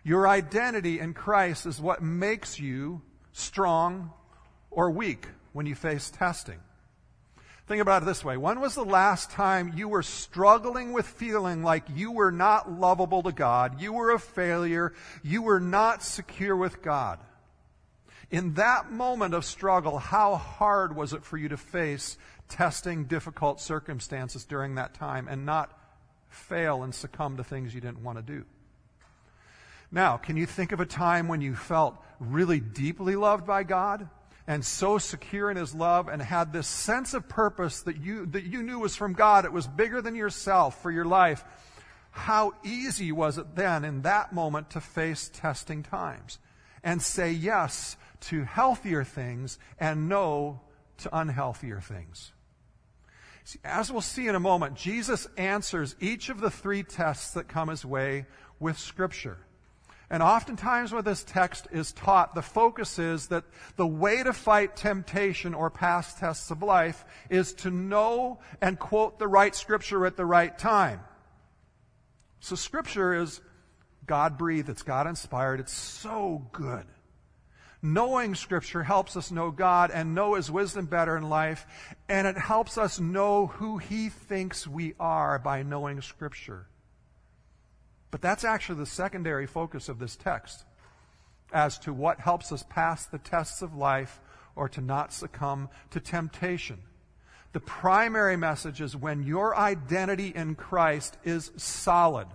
Your 0.03 0.27
identity 0.27 0.99
in 0.99 1.13
Christ 1.13 1.65
is 1.65 1.79
what 1.79 2.01
makes 2.01 2.59
you 2.59 3.01
strong 3.31 4.11
or 4.71 4.91
weak 4.91 5.27
when 5.53 5.65
you 5.65 5.75
face 5.75 6.09
testing. 6.09 6.59
Think 7.65 7.81
about 7.81 8.03
it 8.03 8.05
this 8.05 8.25
way. 8.25 8.35
When 8.35 8.59
was 8.59 8.75
the 8.75 8.83
last 8.83 9.31
time 9.31 9.73
you 9.75 9.87
were 9.87 10.03
struggling 10.03 10.91
with 10.91 11.07
feeling 11.07 11.63
like 11.63 11.83
you 11.95 12.11
were 12.11 12.31
not 12.31 12.69
lovable 12.69 13.23
to 13.23 13.31
God? 13.31 13.81
You 13.81 13.93
were 13.93 14.11
a 14.11 14.19
failure. 14.19 14.93
You 15.21 15.41
were 15.43 15.61
not 15.61 16.03
secure 16.03 16.57
with 16.57 16.81
God 16.81 17.19
in 18.33 18.55
that 18.55 18.91
moment 18.91 19.35
of 19.35 19.45
struggle, 19.45 19.99
how 19.99 20.37
hard 20.37 20.95
was 20.95 21.13
it 21.13 21.23
for 21.23 21.37
you 21.37 21.49
to 21.49 21.57
face 21.57 22.17
testing, 22.49 23.05
difficult 23.05 23.61
circumstances 23.61 24.43
during 24.43 24.73
that 24.75 24.95
time 24.95 25.27
and 25.27 25.45
not 25.45 25.71
fail 26.29 26.81
and 26.81 26.95
succumb 26.95 27.37
to 27.37 27.43
things 27.43 27.75
you 27.75 27.79
didn't 27.79 28.03
want 28.03 28.17
to 28.17 28.23
do? 28.23 28.43
Now, 29.91 30.17
can 30.17 30.35
you 30.35 30.47
think 30.47 30.71
of 30.71 30.79
a 30.79 30.85
time 30.87 31.27
when 31.27 31.41
you 31.41 31.53
felt 31.53 31.95
really 32.19 32.59
deeply 32.59 33.15
loved 33.15 33.45
by 33.45 33.61
God 33.61 34.09
and 34.47 34.65
so 34.65 34.97
secure 34.97 35.51
in 35.51 35.55
His 35.55 35.75
love 35.75 36.07
and 36.07 36.19
had 36.19 36.51
this 36.51 36.65
sense 36.65 37.13
of 37.13 37.29
purpose 37.29 37.83
that 37.83 37.97
you, 37.97 38.25
that 38.25 38.45
you 38.45 38.63
knew 38.63 38.79
was 38.79 38.95
from 38.95 39.13
God? 39.13 39.45
It 39.45 39.53
was 39.53 39.67
bigger 39.67 40.01
than 40.01 40.15
yourself 40.15 40.81
for 40.81 40.89
your 40.89 41.05
life. 41.05 41.45
How 42.09 42.53
easy 42.63 43.11
was 43.11 43.37
it 43.37 43.55
then 43.55 43.85
in 43.85 44.01
that 44.01 44.33
moment 44.33 44.71
to 44.71 44.81
face 44.81 45.29
testing 45.31 45.83
times 45.83 46.39
and 46.83 46.99
say 46.99 47.31
yes 47.31 47.95
to 48.23 48.43
healthier 48.43 49.03
things 49.03 49.59
and 49.79 50.09
no 50.09 50.61
to 50.97 51.09
unhealthier 51.09 51.81
things. 51.81 52.31
As 53.63 53.91
we'll 53.91 54.01
see 54.01 54.27
in 54.27 54.35
a 54.35 54.39
moment, 54.39 54.75
Jesus 54.75 55.27
answers 55.37 55.95
each 55.99 56.29
of 56.29 56.39
the 56.39 56.49
three 56.49 56.83
tests 56.83 57.33
that 57.33 57.47
come 57.47 57.67
his 57.67 57.83
way 57.83 58.25
with 58.59 58.77
Scripture. 58.79 59.37
And 60.09 60.23
oftentimes 60.23 60.93
when 60.93 61.03
this 61.03 61.23
text 61.23 61.67
is 61.71 61.91
taught, 61.91 62.35
the 62.35 62.41
focus 62.41 62.99
is 62.99 63.27
that 63.27 63.43
the 63.75 63.87
way 63.87 64.21
to 64.23 64.31
fight 64.31 64.75
temptation 64.75 65.53
or 65.53 65.69
past 65.69 66.19
tests 66.19 66.51
of 66.51 66.61
life 66.61 67.03
is 67.29 67.53
to 67.55 67.71
know 67.71 68.39
and 68.61 68.79
quote 68.79 69.19
the 69.19 69.27
right 69.27 69.55
Scripture 69.55 70.05
at 70.05 70.15
the 70.15 70.25
right 70.25 70.55
time. 70.57 71.01
So 72.39 72.55
Scripture 72.55 73.13
is 73.13 73.41
God 74.05 74.37
breathed, 74.37 74.69
it's 74.69 74.83
God 74.83 75.07
inspired, 75.07 75.59
it's 75.59 75.73
so 75.73 76.47
good. 76.51 76.85
Knowing 77.85 78.33
Scripture 78.33 78.81
helps 78.81 79.17
us 79.17 79.29
know 79.29 79.51
God 79.51 79.91
and 79.91 80.15
know 80.15 80.35
His 80.35 80.49
wisdom 80.49 80.85
better 80.85 81.17
in 81.17 81.29
life, 81.29 81.67
and 82.07 82.25
it 82.25 82.37
helps 82.37 82.77
us 82.77 82.97
know 82.97 83.47
who 83.47 83.77
He 83.77 84.07
thinks 84.07 84.65
we 84.65 84.93
are 85.01 85.37
by 85.37 85.63
knowing 85.63 86.01
Scripture. 86.01 86.65
But 88.09 88.21
that's 88.21 88.45
actually 88.45 88.79
the 88.79 88.85
secondary 88.85 89.45
focus 89.45 89.89
of 89.89 89.99
this 89.99 90.15
text 90.15 90.63
as 91.51 91.77
to 91.79 91.91
what 91.91 92.21
helps 92.21 92.53
us 92.53 92.63
pass 92.69 93.05
the 93.05 93.17
tests 93.17 93.61
of 93.61 93.75
life 93.75 94.21
or 94.55 94.69
to 94.69 94.79
not 94.79 95.11
succumb 95.11 95.67
to 95.91 95.99
temptation. 95.99 96.77
The 97.51 97.59
primary 97.59 98.37
message 98.37 98.79
is 98.79 98.95
when 98.95 99.23
your 99.23 99.57
identity 99.57 100.29
in 100.33 100.55
Christ 100.55 101.17
is 101.25 101.51
solid, 101.57 102.27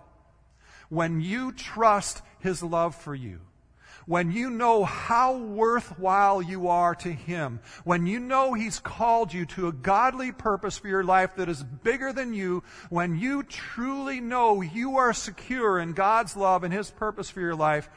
when 0.90 1.22
you 1.22 1.52
trust 1.52 2.20
His 2.38 2.62
love 2.62 2.94
for 2.94 3.14
you, 3.14 3.40
when 4.08 4.32
you 4.32 4.48
know 4.48 4.84
how 4.84 5.36
worthwhile 5.36 6.40
you 6.40 6.68
are 6.68 6.94
to 6.94 7.12
Him, 7.12 7.60
when 7.84 8.06
you 8.06 8.18
know 8.18 8.54
He's 8.54 8.78
called 8.78 9.34
you 9.34 9.44
to 9.44 9.68
a 9.68 9.72
godly 9.72 10.32
purpose 10.32 10.78
for 10.78 10.88
your 10.88 11.04
life 11.04 11.36
that 11.36 11.50
is 11.50 11.62
bigger 11.62 12.10
than 12.10 12.32
you, 12.32 12.62
when 12.88 13.18
you 13.18 13.42
truly 13.42 14.18
know 14.18 14.62
you 14.62 14.96
are 14.96 15.12
secure 15.12 15.78
in 15.78 15.92
God's 15.92 16.38
love 16.38 16.64
and 16.64 16.72
His 16.72 16.90
purpose 16.90 17.28
for 17.28 17.40
your 17.40 17.54
life, 17.54 17.90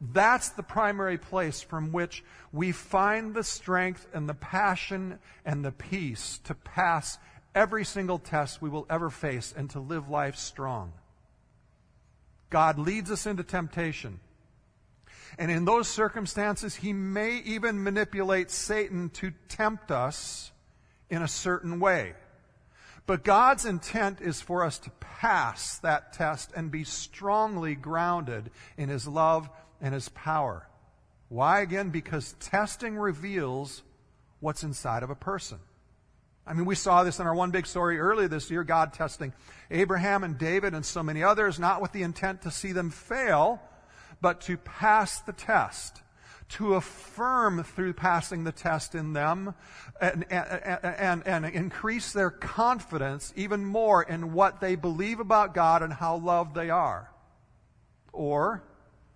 that's 0.00 0.50
the 0.50 0.62
primary 0.62 1.18
place 1.18 1.62
from 1.62 1.90
which 1.90 2.22
we 2.52 2.70
find 2.70 3.34
the 3.34 3.42
strength 3.42 4.06
and 4.14 4.28
the 4.28 4.34
passion 4.34 5.18
and 5.44 5.64
the 5.64 5.72
peace 5.72 6.38
to 6.44 6.54
pass 6.54 7.18
every 7.56 7.84
single 7.84 8.20
test 8.20 8.62
we 8.62 8.70
will 8.70 8.86
ever 8.88 9.10
face 9.10 9.52
and 9.56 9.68
to 9.70 9.80
live 9.80 10.08
life 10.08 10.36
strong. 10.36 10.92
God 12.50 12.78
leads 12.78 13.10
us 13.10 13.26
into 13.26 13.42
temptation. 13.42 14.20
And 15.38 15.50
in 15.50 15.64
those 15.64 15.88
circumstances, 15.88 16.76
he 16.76 16.92
may 16.92 17.38
even 17.44 17.82
manipulate 17.82 18.50
Satan 18.50 19.10
to 19.10 19.32
tempt 19.48 19.90
us 19.90 20.50
in 21.10 21.22
a 21.22 21.28
certain 21.28 21.78
way. 21.78 22.14
But 23.06 23.22
God's 23.22 23.64
intent 23.64 24.20
is 24.20 24.40
for 24.40 24.64
us 24.64 24.78
to 24.80 24.90
pass 24.90 25.78
that 25.78 26.12
test 26.12 26.52
and 26.56 26.70
be 26.70 26.84
strongly 26.84 27.74
grounded 27.74 28.50
in 28.76 28.88
His 28.88 29.06
love 29.06 29.48
and 29.80 29.94
His 29.94 30.08
power. 30.08 30.66
Why 31.28 31.60
again? 31.60 31.90
Because 31.90 32.34
testing 32.40 32.96
reveals 32.96 33.82
what's 34.40 34.64
inside 34.64 35.02
of 35.02 35.10
a 35.10 35.14
person. 35.14 35.58
I 36.46 36.54
mean, 36.54 36.64
we 36.64 36.74
saw 36.74 37.02
this 37.02 37.18
in 37.18 37.26
our 37.26 37.34
one 37.34 37.50
big 37.50 37.66
story 37.66 37.98
earlier 37.98 38.28
this 38.28 38.50
year, 38.50 38.62
God 38.62 38.92
testing 38.92 39.32
Abraham 39.70 40.22
and 40.22 40.38
David 40.38 40.74
and 40.74 40.84
so 40.84 41.02
many 41.02 41.22
others, 41.22 41.58
not 41.58 41.82
with 41.82 41.92
the 41.92 42.02
intent 42.02 42.42
to 42.42 42.50
see 42.50 42.72
them 42.72 42.90
fail, 42.90 43.60
but 44.26 44.40
to 44.40 44.56
pass 44.56 45.20
the 45.20 45.32
test 45.32 46.02
to 46.48 46.74
affirm 46.74 47.62
through 47.62 47.92
passing 47.92 48.42
the 48.42 48.50
test 48.50 48.96
in 48.96 49.12
them 49.12 49.54
and, 50.00 50.26
and, 50.32 50.82
and, 50.82 51.22
and, 51.24 51.46
increase 51.46 52.12
their 52.12 52.32
confidence 52.32 53.32
even 53.36 53.64
more 53.64 54.02
in 54.02 54.32
what 54.32 54.60
they 54.60 54.74
believe 54.74 55.20
about 55.20 55.54
God 55.54 55.80
and 55.80 55.92
how 55.92 56.16
loved 56.16 56.56
they 56.56 56.70
are. 56.70 57.08
Or, 58.12 58.64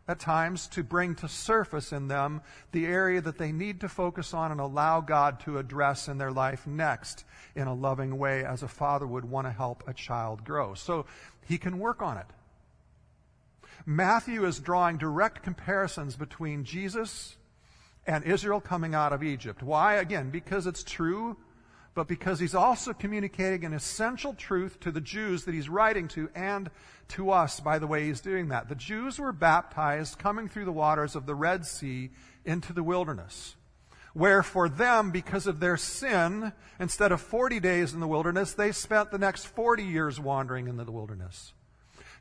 at 0.07 0.21
times, 0.21 0.69
to 0.69 0.85
bring 0.85 1.17
to 1.17 1.27
surface 1.27 1.91
in 1.91 2.07
them 2.07 2.41
the 2.71 2.87
area 2.87 3.21
that 3.21 3.37
they 3.37 3.51
need 3.51 3.81
to 3.81 3.89
focus 3.89 4.33
on 4.33 4.53
and 4.53 4.61
allow 4.61 5.01
God 5.01 5.41
to 5.41 5.59
address 5.59 6.07
in 6.07 6.19
their 6.19 6.31
life 6.31 6.69
next 6.69 7.25
in 7.57 7.67
a 7.67 7.75
loving 7.75 8.17
way 8.17 8.45
as 8.45 8.63
a 8.63 8.69
father 8.69 9.09
would 9.09 9.25
want 9.25 9.49
to 9.49 9.53
help 9.53 9.83
a 9.89 9.93
child 9.93 10.45
grow. 10.45 10.75
So, 10.75 11.07
he 11.49 11.59
can 11.59 11.81
work 11.81 12.01
on 12.01 12.17
it. 12.17 12.27
Matthew 13.87 14.45
is 14.45 14.61
drawing 14.61 14.99
direct 14.99 15.43
comparisons 15.43 16.17
between 16.17 16.65
Jesus 16.65 17.37
and 18.07 18.25
Israel 18.25 18.61
coming 18.61 18.95
out 18.95 19.13
of 19.13 19.23
Egypt. 19.23 19.63
Why? 19.63 19.95
Again, 19.95 20.31
because 20.31 20.67
it's 20.67 20.83
true, 20.83 21.37
but 21.95 22.09
because 22.09 22.41
he's 22.41 22.55
also 22.55 22.93
communicating 22.93 23.65
an 23.65 23.73
essential 23.73 24.35
truth 24.35 24.81
to 24.81 24.91
the 24.91 25.01
Jews 25.01 25.45
that 25.45 25.55
he's 25.55 25.69
writing 25.69 26.09
to 26.09 26.31
and 26.35 26.71
to 27.09 27.31
us 27.31 27.61
by 27.61 27.79
the 27.79 27.87
way 27.87 28.07
he's 28.07 28.21
doing 28.21 28.49
that. 28.49 28.69
The 28.69 28.75
Jews 28.75 29.19
were 29.19 29.33
baptized 29.33 30.19
coming 30.19 30.49
through 30.49 30.67
the 30.67 30.73
waters 30.73 31.17
of 31.17 31.27
the 31.27 31.35
Red 31.35 31.67
Sea 31.67 32.11
into 32.45 32.73
the 32.73 32.83
wilderness. 32.83 33.57
Where 34.13 34.43
for 34.43 34.69
them, 34.69 35.13
because 35.13 35.47
of 35.47 35.61
their 35.61 35.77
sin, 35.77 36.53
instead 36.81 37.13
of 37.13 37.21
40 37.21 37.61
days 37.61 37.93
in 37.93 38.01
the 38.01 38.09
wilderness, 38.09 38.55
they 38.55 38.73
spent 38.73 39.11
the 39.11 39.19
next 39.19 39.47
40 39.47 39.85
years 39.85 40.19
wandering 40.19 40.67
in 40.67 40.77
the 40.77 40.91
wilderness. 40.91 41.53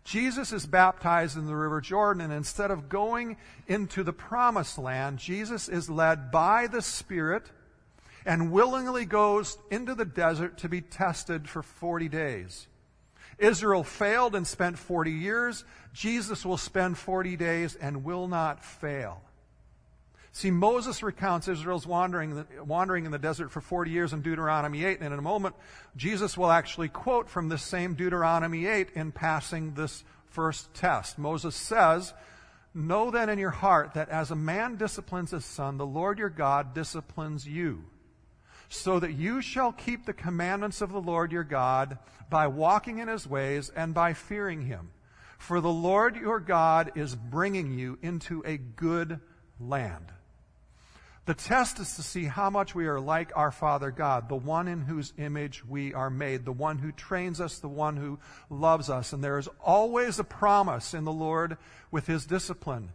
Jesus 0.03 0.51
is 0.51 0.65
baptized 0.65 1.37
in 1.37 1.45
the 1.45 1.55
River 1.55 1.81
Jordan, 1.81 2.21
and 2.21 2.33
instead 2.33 2.71
of 2.71 2.89
going 2.89 3.37
into 3.67 4.03
the 4.03 4.13
promised 4.13 4.77
land, 4.77 5.19
Jesus 5.19 5.69
is 5.69 5.89
led 5.89 6.31
by 6.31 6.67
the 6.67 6.81
Spirit 6.81 7.51
and 8.25 8.51
willingly 8.51 9.05
goes 9.05 9.57
into 9.69 9.95
the 9.95 10.05
desert 10.05 10.57
to 10.59 10.69
be 10.69 10.81
tested 10.81 11.47
for 11.47 11.61
40 11.61 12.09
days. 12.09 12.67
Israel 13.37 13.83
failed 13.83 14.35
and 14.35 14.45
spent 14.45 14.77
40 14.77 15.11
years. 15.11 15.63
Jesus 15.93 16.45
will 16.45 16.57
spend 16.57 16.97
40 16.97 17.37
days 17.37 17.75
and 17.75 18.03
will 18.03 18.27
not 18.27 18.63
fail. 18.63 19.21
See, 20.39 20.51
Moses 20.51 21.03
recounts 21.03 21.49
Israel's 21.49 21.85
wandering, 21.85 22.45
wandering 22.65 23.03
in 23.03 23.11
the 23.11 23.19
desert 23.19 23.51
for 23.51 23.59
40 23.59 23.91
years 23.91 24.13
in 24.13 24.21
Deuteronomy 24.21 24.85
8, 24.85 25.01
and 25.01 25.13
in 25.13 25.19
a 25.19 25.21
moment, 25.21 25.53
Jesus 25.97 26.37
will 26.37 26.49
actually 26.49 26.87
quote 26.87 27.29
from 27.29 27.49
this 27.49 27.61
same 27.61 27.93
Deuteronomy 27.93 28.65
8 28.65 28.91
in 28.95 29.11
passing 29.11 29.73
this 29.73 30.05
first 30.29 30.73
test. 30.73 31.19
Moses 31.19 31.57
says, 31.57 32.13
Know 32.73 33.11
then 33.11 33.27
in 33.27 33.37
your 33.37 33.49
heart 33.49 33.95
that 33.95 34.07
as 34.07 34.31
a 34.31 34.35
man 34.37 34.77
disciplines 34.77 35.31
his 35.31 35.43
son, 35.43 35.77
the 35.77 35.85
Lord 35.85 36.17
your 36.17 36.29
God 36.29 36.73
disciplines 36.73 37.45
you, 37.45 37.83
so 38.69 38.97
that 38.97 39.11
you 39.11 39.41
shall 39.41 39.73
keep 39.73 40.05
the 40.05 40.13
commandments 40.13 40.79
of 40.79 40.93
the 40.93 41.01
Lord 41.01 41.33
your 41.33 41.43
God 41.43 41.97
by 42.29 42.47
walking 42.47 42.99
in 42.99 43.09
his 43.09 43.27
ways 43.27 43.71
and 43.75 43.93
by 43.93 44.13
fearing 44.13 44.61
him. 44.61 44.91
For 45.37 45.59
the 45.59 45.67
Lord 45.67 46.15
your 46.15 46.39
God 46.39 46.93
is 46.95 47.13
bringing 47.13 47.77
you 47.77 47.99
into 48.01 48.41
a 48.45 48.55
good 48.55 49.19
land 49.59 50.13
the 51.29 51.35
test 51.35 51.77
is 51.77 51.95
to 51.95 52.01
see 52.01 52.23
how 52.23 52.49
much 52.49 52.73
we 52.73 52.87
are 52.87 52.99
like 52.99 53.31
our 53.35 53.51
Father 53.51 53.91
God, 53.91 54.29
the 54.29 54.35
one 54.35 54.67
in 54.67 54.81
whose 54.81 55.13
image 55.19 55.63
we 55.63 55.93
are 55.93 56.09
made, 56.09 56.43
the 56.43 56.51
one 56.51 56.79
who 56.79 56.91
trains 56.91 57.39
us, 57.39 57.59
the 57.59 57.67
one 57.67 57.97
who 57.97 58.17
loves 58.49 58.89
us. 58.89 59.13
And 59.13 59.23
there 59.23 59.37
is 59.37 59.47
always 59.63 60.17
a 60.17 60.23
promise 60.23 60.95
in 60.95 61.03
the 61.03 61.11
Lord 61.11 61.57
with 61.91 62.07
his 62.07 62.25
discipline. 62.25 62.89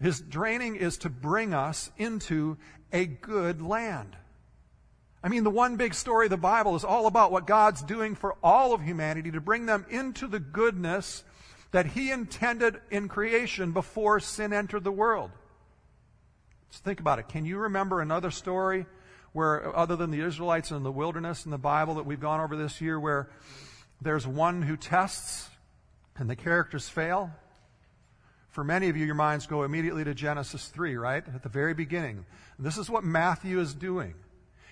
His 0.00 0.20
draining 0.20 0.76
is 0.76 0.98
to 0.98 1.10
bring 1.10 1.52
us 1.52 1.90
into 1.98 2.58
a 2.92 3.06
good 3.06 3.60
land. 3.60 4.14
I 5.20 5.28
mean, 5.28 5.42
the 5.42 5.50
one 5.50 5.74
big 5.74 5.94
story 5.94 6.26
of 6.26 6.30
the 6.30 6.36
Bible 6.36 6.76
is 6.76 6.84
all 6.84 7.08
about 7.08 7.32
what 7.32 7.44
God's 7.44 7.82
doing 7.82 8.14
for 8.14 8.36
all 8.40 8.72
of 8.72 8.82
humanity 8.82 9.32
to 9.32 9.40
bring 9.40 9.66
them 9.66 9.84
into 9.90 10.28
the 10.28 10.38
goodness 10.38 11.24
that 11.72 11.86
He 11.86 12.12
intended 12.12 12.80
in 12.88 13.08
creation 13.08 13.72
before 13.72 14.20
sin 14.20 14.52
entered 14.52 14.84
the 14.84 14.92
world. 14.92 15.32
Think 16.78 17.00
about 17.00 17.18
it. 17.18 17.28
Can 17.28 17.44
you 17.44 17.58
remember 17.58 18.00
another 18.00 18.30
story 18.30 18.86
where, 19.32 19.76
other 19.76 19.96
than 19.96 20.10
the 20.10 20.20
Israelites 20.20 20.70
in 20.70 20.82
the 20.82 20.92
wilderness 20.92 21.44
in 21.44 21.50
the 21.50 21.58
Bible 21.58 21.94
that 21.96 22.06
we've 22.06 22.20
gone 22.20 22.40
over 22.40 22.56
this 22.56 22.80
year, 22.80 22.98
where 22.98 23.28
there's 24.00 24.26
one 24.26 24.62
who 24.62 24.76
tests 24.76 25.48
and 26.16 26.28
the 26.28 26.36
characters 26.36 26.88
fail? 26.88 27.30
For 28.48 28.64
many 28.64 28.88
of 28.88 28.96
you, 28.96 29.06
your 29.06 29.14
minds 29.14 29.46
go 29.46 29.62
immediately 29.62 30.02
to 30.04 30.14
Genesis 30.14 30.66
3, 30.68 30.96
right? 30.96 31.24
At 31.34 31.42
the 31.42 31.48
very 31.48 31.74
beginning. 31.74 32.24
And 32.56 32.66
this 32.66 32.78
is 32.78 32.90
what 32.90 33.04
Matthew 33.04 33.60
is 33.60 33.74
doing. 33.74 34.14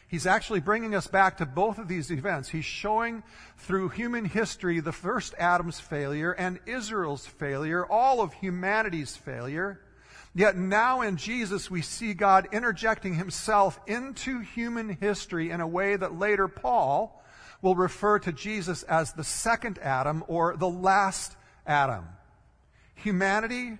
He's 0.08 0.26
actually 0.26 0.60
bringing 0.60 0.94
us 0.94 1.06
back 1.06 1.36
to 1.36 1.46
both 1.46 1.78
of 1.78 1.86
these 1.86 2.10
events. 2.10 2.48
He's 2.48 2.64
showing 2.64 3.22
through 3.58 3.90
human 3.90 4.24
history 4.24 4.80
the 4.80 4.90
first 4.90 5.34
Adam's 5.38 5.78
failure 5.78 6.32
and 6.32 6.58
Israel's 6.66 7.26
failure, 7.26 7.84
all 7.86 8.20
of 8.20 8.32
humanity's 8.32 9.16
failure. 9.16 9.80
Yet 10.34 10.56
now 10.56 11.00
in 11.00 11.16
Jesus, 11.16 11.70
we 11.70 11.82
see 11.82 12.14
God 12.14 12.48
interjecting 12.52 13.14
himself 13.14 13.80
into 13.86 14.40
human 14.40 14.90
history 14.90 15.50
in 15.50 15.60
a 15.60 15.66
way 15.66 15.96
that 15.96 16.18
later 16.18 16.48
Paul 16.48 17.22
will 17.62 17.74
refer 17.74 18.18
to 18.20 18.32
Jesus 18.32 18.82
as 18.84 19.12
the 19.12 19.24
second 19.24 19.78
Adam 19.78 20.22
or 20.28 20.56
the 20.56 20.68
last 20.68 21.36
Adam. 21.66 22.04
Humanity 22.94 23.78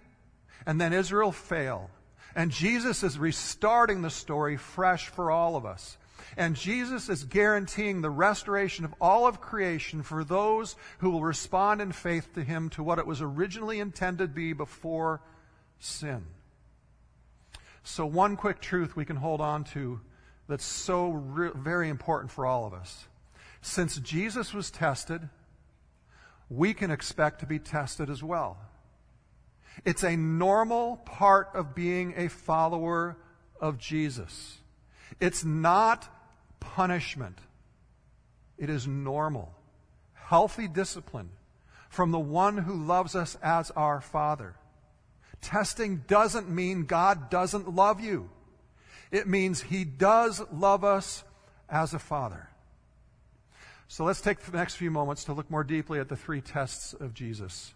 and 0.67 0.81
then 0.81 0.93
Israel 0.93 1.33
fail. 1.33 1.91
And 2.35 2.51
Jesus 2.51 3.03
is 3.03 3.19
restarting 3.19 4.03
the 4.03 4.11
story 4.11 4.57
fresh 4.57 5.09
for 5.09 5.31
all 5.31 5.57
of 5.57 5.65
us. 5.65 5.97
And 6.37 6.55
Jesus 6.55 7.09
is 7.09 7.25
guaranteeing 7.25 8.01
the 8.01 8.11
restoration 8.11 8.85
of 8.85 8.95
all 9.01 9.27
of 9.27 9.41
creation 9.41 10.03
for 10.03 10.23
those 10.23 10.77
who 10.99 11.11
will 11.11 11.23
respond 11.23 11.81
in 11.81 11.91
faith 11.93 12.35
to 12.35 12.45
Him 12.45 12.69
to 12.71 12.83
what 12.83 12.99
it 12.99 13.07
was 13.07 13.23
originally 13.23 13.81
intended 13.81 14.29
to 14.29 14.35
be 14.35 14.53
before 14.53 15.21
sin. 15.79 16.25
So, 17.83 18.05
one 18.07 18.37
quick 18.37 18.61
truth 18.61 18.97
we 18.97 19.05
can 19.05 19.17
hold 19.17 19.41
on 19.41 19.65
to 19.65 20.01
that's 20.49 20.65
so 20.65 21.11
re- 21.11 21.51
very 21.55 21.89
important 21.89 22.31
for 22.31 22.47
all 22.47 22.67
of 22.67 22.73
us. 22.73 23.07
Since 23.61 23.97
Jesus 23.99 24.55
was 24.55 24.71
tested, 24.71 25.29
we 26.49 26.75
can 26.75 26.91
expect 26.91 27.41
to 27.41 27.47
be 27.47 27.59
tested 27.59 28.09
as 28.09 28.23
well. 28.23 28.59
It's 29.85 30.03
a 30.03 30.17
normal 30.17 30.97
part 30.97 31.51
of 31.55 31.75
being 31.75 32.15
a 32.17 32.29
follower 32.29 33.17
of 33.61 33.79
Jesus. 33.79 34.59
It's 35.21 35.45
not 35.45 36.09
punishment. 36.61 37.39
It 38.57 38.71
is 38.71 38.87
normal, 38.87 39.55
healthy 40.15 40.67
discipline 40.67 41.31
from 41.89 42.11
the 42.11 42.19
one 42.19 42.59
who 42.59 42.75
loves 42.75 43.15
us 43.15 43.37
as 43.43 43.71
our 43.73 44.01
Father. 44.01 44.57
Testing 45.41 46.05
doesn't 46.07 46.49
mean 46.49 46.85
God 46.85 47.31
doesn't 47.31 47.75
love 47.75 48.01
you. 48.01 48.31
It 49.11 49.27
means 49.27 49.63
He 49.63 49.85
does 49.85 50.43
love 50.53 50.85
us 50.85 51.25
as 51.69 51.95
a 51.95 51.99
Father. 51.99 52.49
So 53.87 54.05
let's 54.05 54.21
take 54.21 54.41
the 54.41 54.57
next 54.57 54.75
few 54.75 54.91
moments 54.91 55.25
to 55.25 55.33
look 55.33 55.51
more 55.51 55.65
deeply 55.65 55.99
at 55.99 56.09
the 56.09 56.17
three 56.17 56.43
tests 56.43 56.93
of 56.93 57.15
Jesus. 57.15 57.73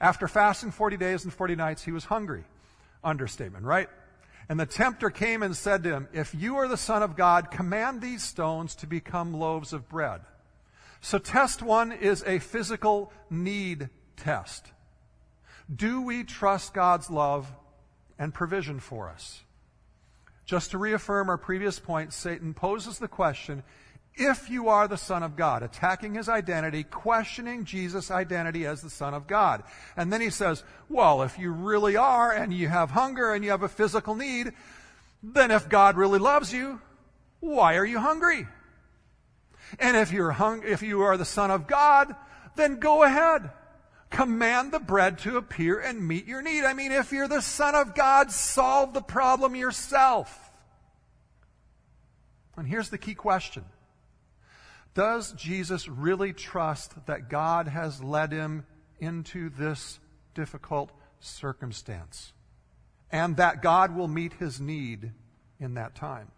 After 0.00 0.28
fasting 0.28 0.70
40 0.70 0.98
days 0.98 1.24
and 1.24 1.32
40 1.32 1.56
nights, 1.56 1.84
he 1.84 1.92
was 1.92 2.04
hungry. 2.04 2.44
Understatement, 3.02 3.64
right? 3.64 3.88
And 4.48 4.60
the 4.60 4.66
tempter 4.66 5.08
came 5.08 5.42
and 5.42 5.56
said 5.56 5.82
to 5.84 5.90
him, 5.90 6.08
If 6.12 6.34
you 6.34 6.56
are 6.56 6.68
the 6.68 6.76
Son 6.76 7.02
of 7.02 7.16
God, 7.16 7.50
command 7.50 8.02
these 8.02 8.22
stones 8.22 8.74
to 8.76 8.86
become 8.86 9.32
loaves 9.32 9.72
of 9.72 9.88
bread. 9.88 10.20
So 11.00 11.18
test 11.18 11.62
one 11.62 11.92
is 11.92 12.22
a 12.26 12.38
physical 12.40 13.12
need 13.30 13.88
test. 14.16 14.70
Do 15.74 16.02
we 16.02 16.24
trust 16.24 16.74
God's 16.74 17.10
love 17.10 17.50
and 18.18 18.34
provision 18.34 18.80
for 18.80 19.08
us? 19.08 19.42
Just 20.44 20.72
to 20.72 20.78
reaffirm 20.78 21.30
our 21.30 21.38
previous 21.38 21.78
point, 21.78 22.12
Satan 22.12 22.52
poses 22.54 22.98
the 22.98 23.08
question 23.08 23.62
if 24.16 24.48
you 24.48 24.68
are 24.68 24.86
the 24.86 24.96
Son 24.96 25.22
of 25.22 25.36
God, 25.36 25.62
attacking 25.62 26.14
his 26.14 26.28
identity, 26.28 26.84
questioning 26.84 27.64
Jesus' 27.64 28.10
identity 28.10 28.64
as 28.64 28.80
the 28.80 28.90
Son 28.90 29.12
of 29.12 29.26
God. 29.26 29.64
And 29.96 30.12
then 30.12 30.20
he 30.20 30.30
says, 30.30 30.62
well, 30.88 31.22
if 31.22 31.38
you 31.38 31.50
really 31.50 31.96
are 31.96 32.32
and 32.32 32.52
you 32.54 32.68
have 32.68 32.92
hunger 32.92 33.32
and 33.32 33.44
you 33.44 33.50
have 33.50 33.64
a 33.64 33.68
physical 33.68 34.14
need, 34.14 34.52
then 35.22 35.50
if 35.50 35.68
God 35.68 35.96
really 35.96 36.20
loves 36.20 36.52
you, 36.52 36.80
why 37.40 37.76
are 37.76 37.84
you 37.84 37.98
hungry? 37.98 38.46
And 39.80 39.96
if 39.96 40.12
you're 40.12 40.32
hung, 40.32 40.62
if 40.64 40.82
you 40.82 41.02
are 41.02 41.16
the 41.16 41.24
son 41.24 41.50
of 41.50 41.66
God, 41.66 42.14
then 42.54 42.76
go 42.76 43.02
ahead. 43.02 43.50
Command 44.14 44.70
the 44.70 44.78
bread 44.78 45.18
to 45.18 45.36
appear 45.36 45.80
and 45.80 46.06
meet 46.06 46.28
your 46.28 46.40
need. 46.40 46.62
I 46.64 46.72
mean, 46.72 46.92
if 46.92 47.10
you're 47.10 47.26
the 47.26 47.42
son 47.42 47.74
of 47.74 47.96
God, 47.96 48.30
solve 48.30 48.94
the 48.94 49.02
problem 49.02 49.56
yourself. 49.56 50.52
And 52.56 52.68
here's 52.68 52.90
the 52.90 52.98
key 52.98 53.14
question. 53.14 53.64
Does 54.94 55.32
Jesus 55.32 55.88
really 55.88 56.32
trust 56.32 57.06
that 57.06 57.28
God 57.28 57.66
has 57.66 58.00
led 58.04 58.30
him 58.30 58.64
into 59.00 59.50
this 59.50 59.98
difficult 60.32 60.92
circumstance? 61.18 62.32
And 63.10 63.36
that 63.38 63.62
God 63.62 63.96
will 63.96 64.06
meet 64.06 64.34
his 64.34 64.60
need 64.60 65.10
in 65.58 65.74
that 65.74 65.96
time? 65.96 66.30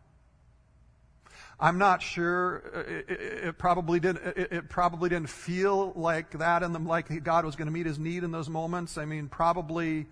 I'm 1.59 1.79
not 1.79 2.03
sure. 2.03 2.63
Uh, 2.75 2.79
it, 2.81 3.11
it, 3.11 3.21
it 3.21 3.59
probably 3.59 3.99
did. 3.99 4.17
It, 4.17 4.53
it, 4.53 4.69
probably 4.69 5.09
didn't 5.09 5.31
feel 5.31 5.93
like 5.97 6.39
that, 6.39 6.63
and 6.63 6.87
like 6.87 7.23
God 7.25 7.45
was 7.45 7.57
going 7.57 7.67
to 7.67 7.73
meet 7.73 7.87
his 7.87 7.99
need 7.99 8.25
in 8.25 8.31
those 8.31 8.49
moments. 8.49 8.99
I 8.99 9.07
mean, 9.07 9.29
probably 9.29 10.07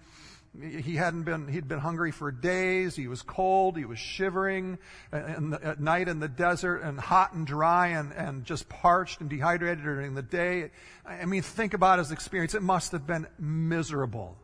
he 0.59 0.97
hadn't 0.97 1.25
been. 1.25 1.49
He'd 1.49 1.69
been 1.69 1.81
hungry 1.81 2.13
for 2.13 2.31
days. 2.31 2.97
He 2.97 3.09
was 3.09 3.21
cold. 3.21 3.77
He 3.77 3.85
was 3.85 3.99
shivering 3.99 4.79
the, 5.11 5.61
at 5.63 5.81
night 5.81 6.09
in 6.09 6.19
the 6.19 6.29
desert, 6.29 6.79
and 6.79 6.99
hot 6.99 7.35
and 7.35 7.47
dry, 7.47 7.89
and 7.89 8.13
and 8.13 8.45
just 8.45 8.69
parched 8.71 9.21
and 9.21 9.29
dehydrated 9.29 9.85
during 9.85 10.15
the 10.15 10.23
day. 10.23 10.71
I 11.05 11.27
mean, 11.27 11.43
think 11.43 11.75
about 11.75 11.99
his 11.99 12.11
experience. 12.11 12.55
It 12.55 12.63
must 12.63 12.93
have 12.93 13.07
been 13.07 13.27
miserable. 13.39 14.39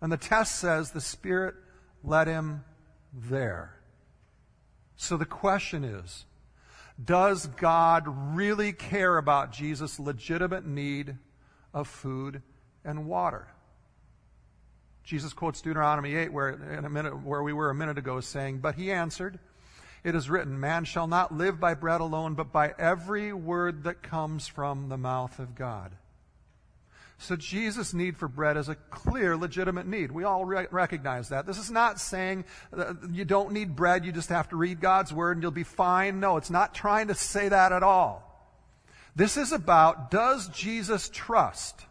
And 0.00 0.10
the 0.10 0.16
test 0.16 0.56
says 0.56 0.90
the 0.90 1.00
Spirit 1.00 1.54
led 2.02 2.26
him 2.26 2.64
there. 3.12 3.77
So 5.00 5.16
the 5.16 5.24
question 5.24 5.84
is 5.84 6.26
Does 7.02 7.46
God 7.46 8.04
really 8.36 8.72
care 8.72 9.16
about 9.16 9.52
Jesus' 9.52 9.98
legitimate 9.98 10.66
need 10.66 11.16
of 11.72 11.88
food 11.88 12.42
and 12.84 13.06
water? 13.06 13.46
Jesus 15.04 15.32
quotes 15.32 15.62
Deuteronomy 15.62 16.14
8, 16.16 16.32
where, 16.32 16.50
in 16.50 16.84
a 16.84 16.90
minute, 16.90 17.22
where 17.22 17.42
we 17.42 17.54
were 17.54 17.70
a 17.70 17.74
minute 17.74 17.96
ago, 17.96 18.20
saying, 18.20 18.58
But 18.58 18.74
he 18.74 18.92
answered, 18.92 19.38
It 20.04 20.14
is 20.14 20.28
written, 20.28 20.60
Man 20.60 20.84
shall 20.84 21.06
not 21.06 21.32
live 21.32 21.58
by 21.58 21.74
bread 21.74 22.02
alone, 22.02 22.34
but 22.34 22.52
by 22.52 22.74
every 22.76 23.32
word 23.32 23.84
that 23.84 24.02
comes 24.02 24.48
from 24.48 24.88
the 24.88 24.98
mouth 24.98 25.38
of 25.38 25.54
God. 25.54 25.92
So 27.20 27.34
Jesus' 27.34 27.92
need 27.92 28.16
for 28.16 28.28
bread 28.28 28.56
is 28.56 28.68
a 28.68 28.76
clear, 28.76 29.36
legitimate 29.36 29.88
need. 29.88 30.12
We 30.12 30.22
all 30.22 30.44
re- 30.44 30.68
recognize 30.70 31.30
that. 31.30 31.46
This 31.46 31.58
is 31.58 31.70
not 31.70 32.00
saying 32.00 32.44
you 33.10 33.24
don't 33.24 33.52
need 33.52 33.74
bread, 33.74 34.04
you 34.04 34.12
just 34.12 34.28
have 34.28 34.48
to 34.50 34.56
read 34.56 34.80
God's 34.80 35.12
word 35.12 35.36
and 35.36 35.42
you'll 35.42 35.50
be 35.50 35.64
fine. 35.64 36.20
No, 36.20 36.36
it's 36.36 36.50
not 36.50 36.74
trying 36.74 37.08
to 37.08 37.14
say 37.14 37.48
that 37.48 37.72
at 37.72 37.82
all. 37.82 38.24
This 39.16 39.36
is 39.36 39.50
about 39.50 40.12
does 40.12 40.48
Jesus 40.48 41.08
trust? 41.08 41.84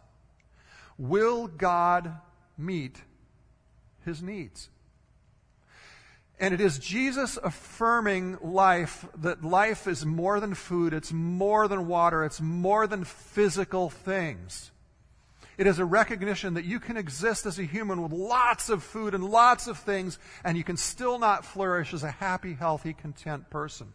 Will 0.96 1.46
God 1.46 2.16
meet 2.56 2.96
his 4.06 4.22
needs? 4.22 4.70
And 6.40 6.54
it 6.54 6.60
is 6.60 6.78
Jesus 6.78 7.36
affirming 7.36 8.38
life 8.40 9.04
that 9.18 9.44
life 9.44 9.86
is 9.86 10.06
more 10.06 10.40
than 10.40 10.54
food, 10.54 10.94
it's 10.94 11.12
more 11.12 11.68
than 11.68 11.86
water, 11.86 12.24
it's 12.24 12.40
more 12.40 12.86
than 12.86 13.04
physical 13.04 13.90
things. 13.90 14.70
It 15.58 15.66
is 15.66 15.80
a 15.80 15.84
recognition 15.84 16.54
that 16.54 16.64
you 16.64 16.78
can 16.78 16.96
exist 16.96 17.44
as 17.44 17.58
a 17.58 17.64
human 17.64 18.00
with 18.00 18.12
lots 18.12 18.68
of 18.68 18.84
food 18.84 19.12
and 19.12 19.24
lots 19.24 19.66
of 19.66 19.76
things, 19.76 20.18
and 20.44 20.56
you 20.56 20.62
can 20.62 20.76
still 20.76 21.18
not 21.18 21.44
flourish 21.44 21.92
as 21.92 22.04
a 22.04 22.12
happy, 22.12 22.54
healthy, 22.54 22.92
content 22.92 23.50
person. 23.50 23.92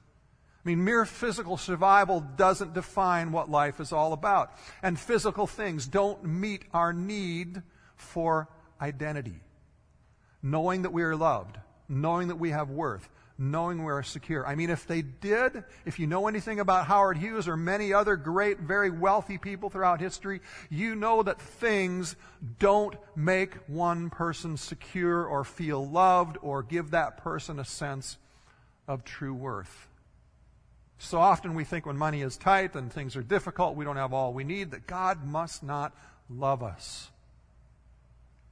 I 0.65 0.69
mean, 0.69 0.83
mere 0.83 1.05
physical 1.05 1.55
survival 1.55 2.19
doesn't 2.19 2.73
define 2.73 3.31
what 3.31 3.49
life 3.49 3.79
is 3.79 3.93
all 3.93 4.11
about. 4.11 4.51
And 4.81 4.99
physical 4.99 5.47
things 5.47 5.87
don't 5.87 6.23
meet 6.25 6.65
our 6.73 6.91
need 6.91 7.61
for 7.95 8.49
identity. 8.81 9.39
Knowing 10.41 10.81
that 10.81 10.91
we 10.91 11.03
are 11.03 11.15
loved, 11.15 11.57
knowing 11.87 12.27
that 12.27 12.35
we 12.35 12.49
have 12.49 12.69
worth, 12.69 13.07
knowing 13.37 13.83
we're 13.83 14.03
secure. 14.03 14.45
I 14.45 14.55
mean, 14.55 14.69
if 14.69 14.85
they 14.85 15.01
did, 15.01 15.63
if 15.85 15.99
you 15.99 16.07
know 16.07 16.27
anything 16.27 16.59
about 16.59 16.85
Howard 16.85 17.17
Hughes 17.17 17.47
or 17.47 17.57
many 17.57 17.91
other 17.93 18.15
great, 18.15 18.59
very 18.59 18.91
wealthy 18.91 19.37
people 19.37 19.69
throughout 19.69 19.99
history, 19.99 20.41
you 20.69 20.95
know 20.95 21.23
that 21.23 21.41
things 21.41 22.15
don't 22.59 22.95
make 23.15 23.55
one 23.67 24.09
person 24.09 24.57
secure 24.57 25.25
or 25.25 25.43
feel 25.43 25.87
loved 25.87 26.37
or 26.41 26.61
give 26.61 26.91
that 26.91 27.17
person 27.17 27.59
a 27.59 27.65
sense 27.65 28.17
of 28.87 29.03
true 29.03 29.33
worth. 29.33 29.87
So 30.99 31.19
often 31.19 31.55
we 31.55 31.63
think 31.63 31.85
when 31.85 31.97
money 31.97 32.21
is 32.21 32.37
tight 32.37 32.75
and 32.75 32.91
things 32.91 33.15
are 33.15 33.23
difficult, 33.23 33.75
we 33.75 33.83
don't 33.83 33.97
have 33.97 34.13
all 34.13 34.33
we 34.33 34.43
need, 34.43 34.71
that 34.71 34.87
God 34.87 35.25
must 35.25 35.63
not 35.63 35.93
love 36.29 36.63
us. 36.63 37.09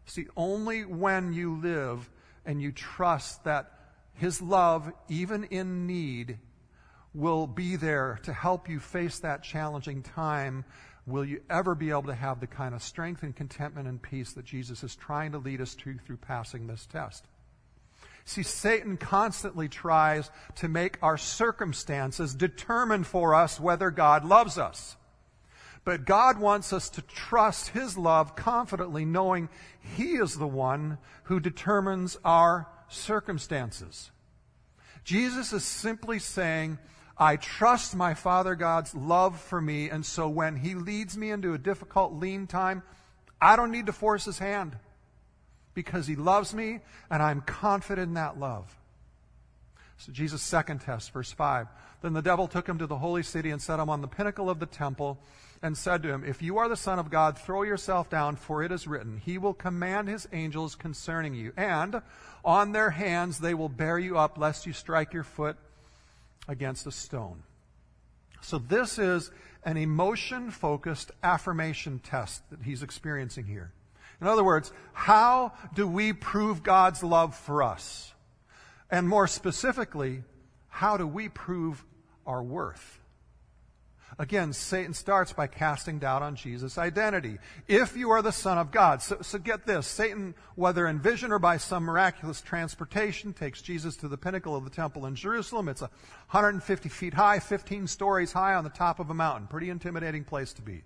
See, 0.06 0.26
only 0.36 0.84
when 0.84 1.32
you 1.34 1.62
live 1.62 2.10
and 2.46 2.62
you 2.62 2.72
trust 2.72 3.44
that 3.44 3.72
his 4.14 4.42
love, 4.42 4.92
even 5.10 5.46
in 5.46 5.88
need, 5.88 6.40
will 7.14 7.48
be 7.48 7.76
there 7.76 8.20
to 8.24 8.34
help 8.34 8.70
you 8.70 8.80
face 8.80 9.20
that 9.20 9.44
challenging 9.44 10.02
time. 10.04 10.64
Will 11.06 11.26
you 11.26 11.42
ever 11.50 11.76
be 11.76 11.90
able 11.90 12.04
to 12.04 12.16
have 12.16 12.40
the 12.40 12.48
kind 12.48 12.76
of 12.76 12.84
strength 12.84 13.24
and 13.24 13.36
contentment 13.36 13.88
and 13.88 14.02
peace 14.02 14.34
that 14.34 14.46
Jesus 14.46 14.84
is 14.84 14.96
trying 14.96 15.32
to 15.32 15.40
lead 15.40 15.62
us 15.62 15.76
to 15.76 15.98
through 16.06 16.18
passing 16.18 16.68
this 16.68 16.86
test? 16.86 17.26
See, 18.24 18.44
Satan 18.44 18.98
constantly 18.98 19.68
tries 19.68 20.30
to 20.56 20.68
make 20.68 21.00
our 21.02 21.18
circumstances 21.18 22.36
determine 22.36 23.04
for 23.04 23.34
us 23.34 23.60
whether 23.60 23.90
God 23.90 24.24
loves 24.24 24.58
us. 24.58 24.96
But 25.84 26.06
God 26.06 26.40
wants 26.40 26.72
us 26.74 26.90
to 26.92 27.02
trust 27.02 27.70
His 27.70 27.98
love 27.98 28.36
confidently, 28.36 29.04
knowing 29.04 29.50
He 29.80 30.14
is 30.14 30.38
the 30.38 30.48
one 30.48 31.00
who 31.24 31.40
determines 31.40 32.18
our 32.24 32.68
circumstances. 32.94 34.12
Jesus 35.04 35.54
is 35.54 35.64
simply 35.64 36.20
saying, 36.20 36.78
I 37.18 37.36
trust 37.36 37.96
my 37.96 38.14
Father 38.14 38.56
God's 38.56 38.96
love 38.96 39.40
for 39.40 39.62
me, 39.62 39.90
and 39.90 40.06
so 40.06 40.28
when 40.30 40.56
He 40.56 40.76
leads 40.76 41.18
me 41.18 41.32
into 41.32 41.54
a 41.54 41.58
difficult, 41.58 42.14
lean 42.14 42.48
time, 42.48 42.84
I 43.40 43.56
don't 43.56 43.72
need 43.72 43.88
to 43.88 43.94
force 43.94 44.26
His 44.26 44.40
hand 44.40 44.76
because 45.74 46.08
He 46.08 46.16
loves 46.16 46.54
me, 46.54 46.80
and 47.10 47.22
I'm 47.22 47.42
confident 47.42 48.10
in 48.10 48.14
that 48.16 48.40
love. 48.40 48.76
So, 49.98 50.12
Jesus' 50.12 50.42
second 50.42 50.80
test, 50.82 51.12
verse 51.12 51.32
5. 51.32 51.68
Then 52.02 52.14
the 52.14 52.24
devil 52.24 52.48
took 52.48 52.68
him 52.68 52.80
to 52.80 52.88
the 52.88 52.98
holy 52.98 53.22
city 53.22 53.52
and 53.52 53.62
set 53.62 53.80
him 53.80 53.88
on 53.88 54.02
the 54.02 54.08
pinnacle 54.08 54.50
of 54.50 54.60
the 54.60 54.66
temple 54.66 55.20
and 55.62 55.78
said 55.78 56.02
to 56.04 56.10
him, 56.10 56.24
If 56.26 56.42
you 56.42 56.58
are 56.58 56.68
the 56.68 56.76
Son 56.76 57.00
of 57.00 57.10
God, 57.10 57.38
throw 57.38 57.64
yourself 57.64 58.10
down, 58.10 58.36
for 58.36 58.64
it 58.64 58.72
is 58.72 58.88
written, 58.88 59.18
He 59.18 59.38
will 59.38 59.54
command 59.54 60.08
His 60.08 60.28
angels 60.34 60.76
concerning 60.76 61.34
you, 61.34 61.54
and 61.56 62.02
on 62.44 62.72
their 62.72 62.90
hands 62.90 63.40
they 63.40 63.54
will 63.54 63.70
bear 63.70 64.00
you 64.00 64.18
up, 64.18 64.38
lest 64.38 64.66
you 64.66 64.74
strike 64.74 65.14
your 65.14 65.24
foot 65.24 65.58
against 66.48 66.88
a 66.88 66.92
stone. 66.92 67.44
So 68.42 68.58
this 68.58 68.98
is 68.98 69.32
an 69.64 69.78
emotion 69.78 70.50
focused 70.50 71.12
affirmation 71.22 72.00
test 72.00 72.42
that 72.50 72.64
he's 72.64 72.82
experiencing 72.82 73.46
here. 73.46 73.72
In 74.20 74.28
other 74.28 74.44
words, 74.44 74.72
how 74.94 75.54
do 75.76 75.88
we 75.88 76.14
prove 76.14 76.64
God's 76.64 77.04
love 77.04 77.36
for 77.36 77.64
us? 77.64 78.14
And 78.90 79.08
more 79.08 79.28
specifically, 79.28 80.24
how 80.70 80.98
do 80.98 81.08
we 81.08 81.30
prove 81.30 81.84
our 82.26 82.42
worth? 82.42 83.01
Again, 84.20 84.54
Satan 84.54 84.94
starts 84.94 85.32
by 85.32 85.48
casting 85.48 86.00
doubt 86.00 86.22
on 86.22 86.36
Jesus' 86.36 86.78
identity. 86.78 87.38
If 87.68 87.96
you 87.96 88.12
are 88.12 88.22
the 88.22 88.32
Son 88.32 88.58
of 88.58 88.72
God. 88.72 89.02
So, 89.02 89.18
so, 89.22 89.38
get 89.38 89.66
this. 89.66 89.88
Satan, 89.88 90.36
whether 90.56 90.86
in 90.88 91.00
vision 91.00 91.32
or 91.32 91.40
by 91.40 91.58
some 91.58 91.84
miraculous 91.84 92.42
transportation, 92.42 93.34
takes 93.34 93.62
Jesus 93.62 93.96
to 93.98 94.08
the 94.08 94.18
pinnacle 94.18 94.56
of 94.56 94.64
the 94.64 94.70
temple 94.70 95.06
in 95.06 95.16
Jerusalem. 95.16 95.70
It's 95.70 95.82
150 95.82 96.90
feet 96.90 97.14
high, 97.14 97.40
15 97.40 97.88
stories 97.88 98.34
high 98.34 98.54
on 98.54 98.64
the 98.64 98.70
top 98.70 99.00
of 99.00 99.10
a 99.10 99.14
mountain. 99.14 99.48
Pretty 99.48 99.70
intimidating 99.70 100.24
place 100.24 100.54
to 100.54 100.62
be. 100.62 100.84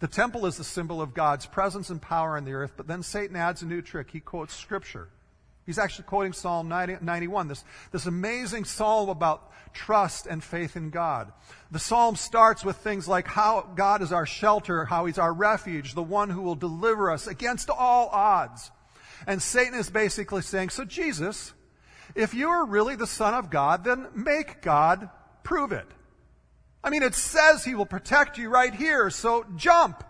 The 0.00 0.08
temple 0.08 0.44
is 0.46 0.56
the 0.56 0.64
symbol 0.64 1.00
of 1.00 1.14
God's 1.14 1.46
presence 1.46 1.88
and 1.88 2.02
power 2.02 2.36
in 2.36 2.44
the 2.44 2.52
earth, 2.52 2.74
but 2.76 2.86
then 2.86 3.02
Satan 3.02 3.36
adds 3.36 3.62
a 3.62 3.66
new 3.66 3.80
trick. 3.80 4.10
He 4.10 4.20
quotes 4.20 4.54
Scripture. 4.54 5.08
He's 5.66 5.78
actually 5.78 6.04
quoting 6.04 6.32
Psalm 6.32 6.68
90, 6.68 6.98
91, 7.00 7.48
this, 7.48 7.64
this 7.90 8.06
amazing 8.06 8.64
psalm 8.64 9.08
about 9.08 9.50
trust 9.72 10.26
and 10.26 10.42
faith 10.42 10.76
in 10.76 10.90
God. 10.90 11.32
The 11.70 11.78
psalm 11.78 12.16
starts 12.16 12.64
with 12.64 12.76
things 12.76 13.08
like 13.08 13.26
how 13.26 13.62
God 13.74 14.02
is 14.02 14.12
our 14.12 14.26
shelter, 14.26 14.84
how 14.84 15.06
he's 15.06 15.18
our 15.18 15.32
refuge, 15.32 15.94
the 15.94 16.02
one 16.02 16.30
who 16.30 16.42
will 16.42 16.54
deliver 16.54 17.10
us 17.10 17.26
against 17.26 17.70
all 17.70 18.08
odds. 18.08 18.70
And 19.26 19.40
Satan 19.40 19.78
is 19.78 19.90
basically 19.90 20.42
saying, 20.42 20.68
so 20.68 20.84
Jesus, 20.84 21.54
if 22.14 22.34
you 22.34 22.48
are 22.48 22.66
really 22.66 22.96
the 22.96 23.06
Son 23.06 23.34
of 23.34 23.50
God, 23.50 23.84
then 23.84 24.08
make 24.14 24.60
God 24.60 25.08
prove 25.42 25.72
it. 25.72 25.86
I 26.82 26.90
mean, 26.90 27.02
it 27.02 27.14
says 27.14 27.64
he 27.64 27.74
will 27.74 27.86
protect 27.86 28.36
you 28.36 28.50
right 28.50 28.74
here, 28.74 29.08
so 29.08 29.46
jump. 29.56 30.04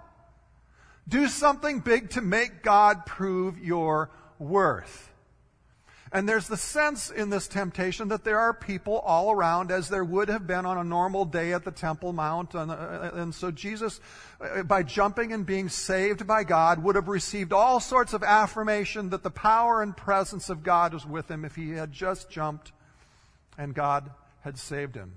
Do 1.06 1.28
something 1.28 1.80
big 1.80 2.10
to 2.10 2.20
make 2.20 2.62
God 2.62 3.06
prove 3.06 3.58
your 3.58 4.10
worth. 4.38 5.13
And 6.14 6.28
there's 6.28 6.46
the 6.46 6.56
sense 6.56 7.10
in 7.10 7.28
this 7.28 7.48
temptation 7.48 8.06
that 8.08 8.22
there 8.22 8.38
are 8.38 8.54
people 8.54 9.00
all 9.00 9.32
around 9.32 9.72
as 9.72 9.88
there 9.88 10.04
would 10.04 10.28
have 10.28 10.46
been 10.46 10.64
on 10.64 10.78
a 10.78 10.84
normal 10.84 11.24
day 11.24 11.52
at 11.52 11.64
the 11.64 11.72
Temple 11.72 12.12
Mount. 12.12 12.54
And, 12.54 12.70
uh, 12.70 13.10
and, 13.14 13.34
so 13.34 13.50
Jesus, 13.50 14.00
uh, 14.40 14.62
by 14.62 14.84
jumping 14.84 15.32
and 15.32 15.44
being 15.44 15.68
saved 15.68 16.24
by 16.24 16.44
God, 16.44 16.80
would 16.84 16.94
have 16.94 17.08
received 17.08 17.52
all 17.52 17.80
sorts 17.80 18.12
of 18.12 18.22
affirmation 18.22 19.10
that 19.10 19.24
the 19.24 19.30
power 19.30 19.82
and 19.82 19.96
presence 19.96 20.50
of 20.50 20.62
God 20.62 20.94
was 20.94 21.04
with 21.04 21.28
him 21.28 21.44
if 21.44 21.56
he 21.56 21.72
had 21.72 21.90
just 21.90 22.30
jumped 22.30 22.70
and 23.58 23.74
God 23.74 24.08
had 24.42 24.56
saved 24.56 24.94
him. 24.94 25.14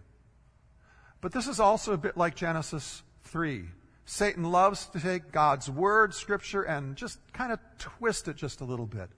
But 1.21 1.31
this 1.31 1.47
is 1.47 1.59
also 1.59 1.93
a 1.93 1.97
bit 1.97 2.17
like 2.17 2.35
Genesis 2.35 3.03
3. 3.25 3.65
Satan 4.05 4.45
loves 4.45 4.87
to 4.87 4.99
take 4.99 5.31
God's 5.31 5.69
word, 5.69 6.15
scripture, 6.15 6.63
and 6.63 6.95
just 6.95 7.19
kind 7.33 7.51
of 7.51 7.59
twist 7.77 8.27
it 8.27 8.35
just 8.35 8.61
a 8.61 8.65
little 8.65 8.87
bit. 8.87 9.11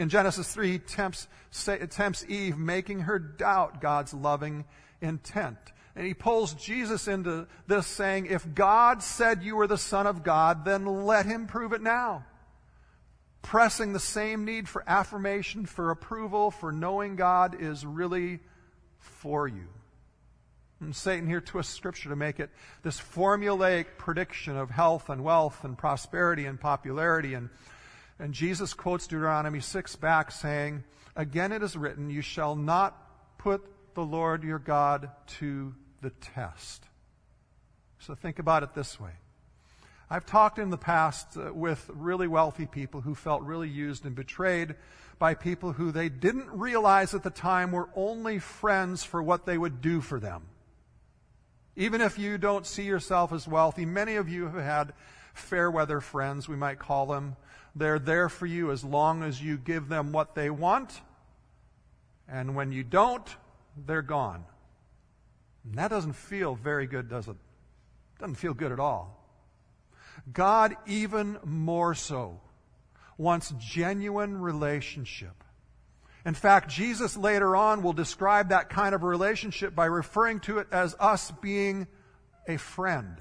In 0.00 0.08
Genesis 0.08 0.50
3, 0.50 0.72
he 0.72 0.78
tempts, 0.78 1.28
tempts 1.90 2.24
Eve, 2.26 2.56
making 2.56 3.00
her 3.00 3.18
doubt 3.18 3.82
God's 3.82 4.14
loving 4.14 4.64
intent. 5.02 5.58
And 5.94 6.06
he 6.06 6.14
pulls 6.14 6.54
Jesus 6.54 7.06
into 7.06 7.46
this 7.66 7.86
saying, 7.86 8.24
if 8.24 8.54
God 8.54 9.02
said 9.02 9.42
you 9.42 9.56
were 9.56 9.66
the 9.66 9.76
Son 9.76 10.06
of 10.06 10.22
God, 10.22 10.64
then 10.64 10.86
let 10.86 11.26
him 11.26 11.46
prove 11.46 11.74
it 11.74 11.82
now. 11.82 12.24
Pressing 13.42 13.92
the 13.92 14.00
same 14.00 14.46
need 14.46 14.70
for 14.70 14.82
affirmation, 14.86 15.66
for 15.66 15.90
approval, 15.90 16.50
for 16.50 16.72
knowing 16.72 17.16
God 17.16 17.60
is 17.60 17.84
really 17.84 18.40
for 19.00 19.46
you. 19.46 19.68
And 20.80 20.96
Satan 20.96 21.26
here 21.26 21.42
twists 21.42 21.74
scripture 21.74 22.08
to 22.08 22.16
make 22.16 22.40
it 22.40 22.48
this 22.82 22.98
formulaic 22.98 23.84
prediction 23.98 24.56
of 24.56 24.70
health 24.70 25.10
and 25.10 25.22
wealth 25.22 25.62
and 25.62 25.76
prosperity 25.76 26.46
and 26.46 26.58
popularity 26.58 27.34
and 27.34 27.50
and 28.20 28.34
Jesus 28.34 28.74
quotes 28.74 29.06
Deuteronomy 29.06 29.60
6 29.60 29.96
back 29.96 30.30
saying, 30.30 30.84
Again 31.16 31.52
it 31.52 31.62
is 31.62 31.76
written, 31.76 32.10
You 32.10 32.20
shall 32.20 32.54
not 32.54 33.38
put 33.38 33.62
the 33.94 34.04
Lord 34.04 34.44
your 34.44 34.58
God 34.58 35.10
to 35.38 35.74
the 36.02 36.10
test. 36.10 36.84
So 37.98 38.14
think 38.14 38.38
about 38.38 38.62
it 38.62 38.74
this 38.74 39.00
way. 39.00 39.12
I've 40.10 40.26
talked 40.26 40.58
in 40.58 40.68
the 40.68 40.76
past 40.76 41.36
uh, 41.36 41.54
with 41.54 41.88
really 41.94 42.28
wealthy 42.28 42.66
people 42.66 43.00
who 43.00 43.14
felt 43.14 43.42
really 43.42 43.68
used 43.68 44.04
and 44.04 44.14
betrayed 44.14 44.74
by 45.18 45.34
people 45.34 45.72
who 45.72 45.90
they 45.90 46.08
didn't 46.08 46.48
realize 46.50 47.14
at 47.14 47.22
the 47.22 47.30
time 47.30 47.72
were 47.72 47.88
only 47.94 48.38
friends 48.38 49.02
for 49.02 49.22
what 49.22 49.46
they 49.46 49.56
would 49.56 49.80
do 49.80 50.00
for 50.00 50.20
them. 50.20 50.42
Even 51.76 52.00
if 52.00 52.18
you 52.18 52.36
don't 52.36 52.66
see 52.66 52.82
yourself 52.82 53.32
as 53.32 53.48
wealthy, 53.48 53.86
many 53.86 54.16
of 54.16 54.28
you 54.28 54.46
have 54.46 54.62
had 54.62 54.92
fair 55.34 55.70
weather 55.70 56.00
friends, 56.00 56.48
we 56.48 56.56
might 56.56 56.78
call 56.78 57.06
them, 57.06 57.36
they're 57.74 57.98
there 57.98 58.28
for 58.28 58.46
you 58.46 58.70
as 58.70 58.84
long 58.84 59.22
as 59.22 59.40
you 59.40 59.56
give 59.56 59.88
them 59.88 60.12
what 60.12 60.34
they 60.34 60.50
want. 60.50 61.00
And 62.28 62.54
when 62.54 62.72
you 62.72 62.84
don't, 62.84 63.28
they're 63.86 64.02
gone. 64.02 64.44
And 65.64 65.74
that 65.74 65.88
doesn't 65.88 66.14
feel 66.14 66.54
very 66.54 66.86
good, 66.86 67.08
does 67.08 67.28
it? 67.28 67.36
Doesn't 68.18 68.36
feel 68.36 68.54
good 68.54 68.72
at 68.72 68.80
all. 68.80 69.16
God, 70.32 70.76
even 70.86 71.38
more 71.44 71.94
so, 71.94 72.40
wants 73.16 73.52
genuine 73.58 74.40
relationship. 74.40 75.44
In 76.24 76.34
fact, 76.34 76.68
Jesus 76.68 77.16
later 77.16 77.56
on 77.56 77.82
will 77.82 77.92
describe 77.92 78.50
that 78.50 78.68
kind 78.68 78.94
of 78.94 79.02
relationship 79.02 79.74
by 79.74 79.86
referring 79.86 80.40
to 80.40 80.58
it 80.58 80.66
as 80.70 80.94
us 81.00 81.30
being 81.30 81.86
a 82.46 82.58
friend 82.58 83.16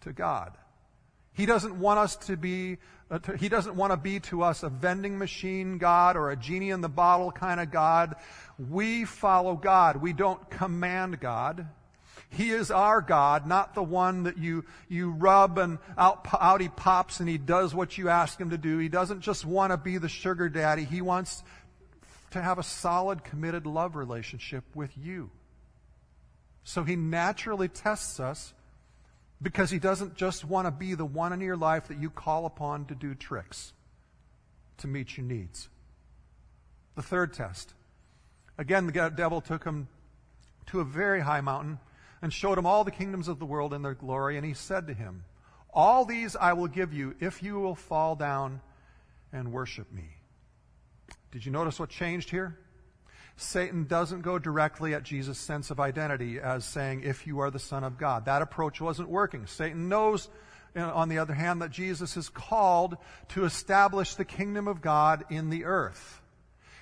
to 0.00 0.12
God. 0.12 0.56
He 1.38 1.46
doesn't 1.46 1.78
want 1.78 2.00
us 2.00 2.16
to 2.26 2.36
be 2.36 2.78
uh, 3.10 3.20
he 3.38 3.48
doesn't 3.48 3.76
want 3.76 3.92
to 3.92 3.96
be 3.96 4.18
to 4.18 4.42
us 4.42 4.64
a 4.64 4.68
vending 4.68 5.16
machine 5.16 5.78
God 5.78 6.16
or 6.16 6.30
a 6.30 6.36
genie 6.36 6.70
in 6.70 6.80
the 6.80 6.88
bottle 6.88 7.30
kind 7.30 7.60
of 7.60 7.70
God. 7.70 8.16
We 8.58 9.04
follow 9.04 9.54
God. 9.54 10.02
We 10.02 10.12
don't 10.12 10.50
command 10.50 11.20
God. 11.20 11.68
He 12.28 12.50
is 12.50 12.72
our 12.72 13.00
God, 13.00 13.46
not 13.46 13.76
the 13.76 13.84
one 13.84 14.24
that 14.24 14.36
you, 14.36 14.64
you 14.88 15.12
rub 15.12 15.58
and 15.58 15.78
out, 15.96 16.26
out 16.38 16.60
he 16.60 16.68
pops 16.68 17.20
and 17.20 17.28
he 17.28 17.38
does 17.38 17.72
what 17.72 17.96
you 17.96 18.08
ask 18.08 18.38
him 18.38 18.50
to 18.50 18.58
do. 18.58 18.76
He 18.78 18.88
doesn't 18.88 19.20
just 19.20 19.46
want 19.46 19.70
to 19.70 19.76
be 19.76 19.96
the 19.96 20.08
sugar 20.08 20.48
daddy. 20.48 20.84
He 20.84 21.00
wants 21.00 21.44
to 22.32 22.42
have 22.42 22.58
a 22.58 22.64
solid, 22.64 23.22
committed 23.22 23.64
love 23.64 23.94
relationship 23.94 24.64
with 24.74 24.90
you. 24.98 25.30
So 26.64 26.82
he 26.82 26.96
naturally 26.96 27.68
tests 27.68 28.18
us 28.18 28.52
because 29.40 29.70
he 29.70 29.78
doesn't 29.78 30.16
just 30.16 30.44
want 30.44 30.66
to 30.66 30.70
be 30.70 30.94
the 30.94 31.04
one 31.04 31.32
in 31.32 31.40
your 31.40 31.56
life 31.56 31.88
that 31.88 31.98
you 31.98 32.10
call 32.10 32.46
upon 32.46 32.86
to 32.86 32.94
do 32.94 33.14
tricks 33.14 33.72
to 34.78 34.86
meet 34.86 35.16
your 35.16 35.26
needs. 35.26 35.68
The 36.96 37.02
third 37.02 37.32
test. 37.32 37.74
Again, 38.56 38.86
the 38.86 39.12
devil 39.14 39.40
took 39.40 39.64
him 39.64 39.88
to 40.66 40.80
a 40.80 40.84
very 40.84 41.20
high 41.20 41.40
mountain 41.40 41.78
and 42.20 42.32
showed 42.32 42.58
him 42.58 42.66
all 42.66 42.82
the 42.82 42.90
kingdoms 42.90 43.28
of 43.28 43.38
the 43.38 43.46
world 43.46 43.72
and 43.72 43.84
their 43.84 43.94
glory, 43.94 44.36
and 44.36 44.44
he 44.44 44.54
said 44.54 44.88
to 44.88 44.94
him, 44.94 45.24
All 45.72 46.04
these 46.04 46.34
I 46.34 46.52
will 46.52 46.66
give 46.66 46.92
you 46.92 47.14
if 47.20 47.42
you 47.42 47.60
will 47.60 47.76
fall 47.76 48.16
down 48.16 48.60
and 49.32 49.52
worship 49.52 49.92
me. 49.92 50.16
Did 51.30 51.46
you 51.46 51.52
notice 51.52 51.78
what 51.78 51.90
changed 51.90 52.30
here? 52.30 52.58
Satan 53.40 53.84
doesn't 53.84 54.22
go 54.22 54.38
directly 54.40 54.94
at 54.94 55.04
Jesus' 55.04 55.38
sense 55.38 55.70
of 55.70 55.78
identity 55.78 56.40
as 56.40 56.64
saying, 56.64 57.04
if 57.04 57.24
you 57.24 57.38
are 57.38 57.52
the 57.52 57.60
Son 57.60 57.84
of 57.84 57.96
God. 57.96 58.24
That 58.24 58.42
approach 58.42 58.80
wasn't 58.80 59.08
working. 59.08 59.46
Satan 59.46 59.88
knows, 59.88 60.28
on 60.74 61.08
the 61.08 61.18
other 61.18 61.34
hand, 61.34 61.62
that 61.62 61.70
Jesus 61.70 62.16
is 62.16 62.28
called 62.28 62.96
to 63.28 63.44
establish 63.44 64.16
the 64.16 64.24
kingdom 64.24 64.66
of 64.66 64.82
God 64.82 65.24
in 65.30 65.50
the 65.50 65.66
earth. 65.66 66.17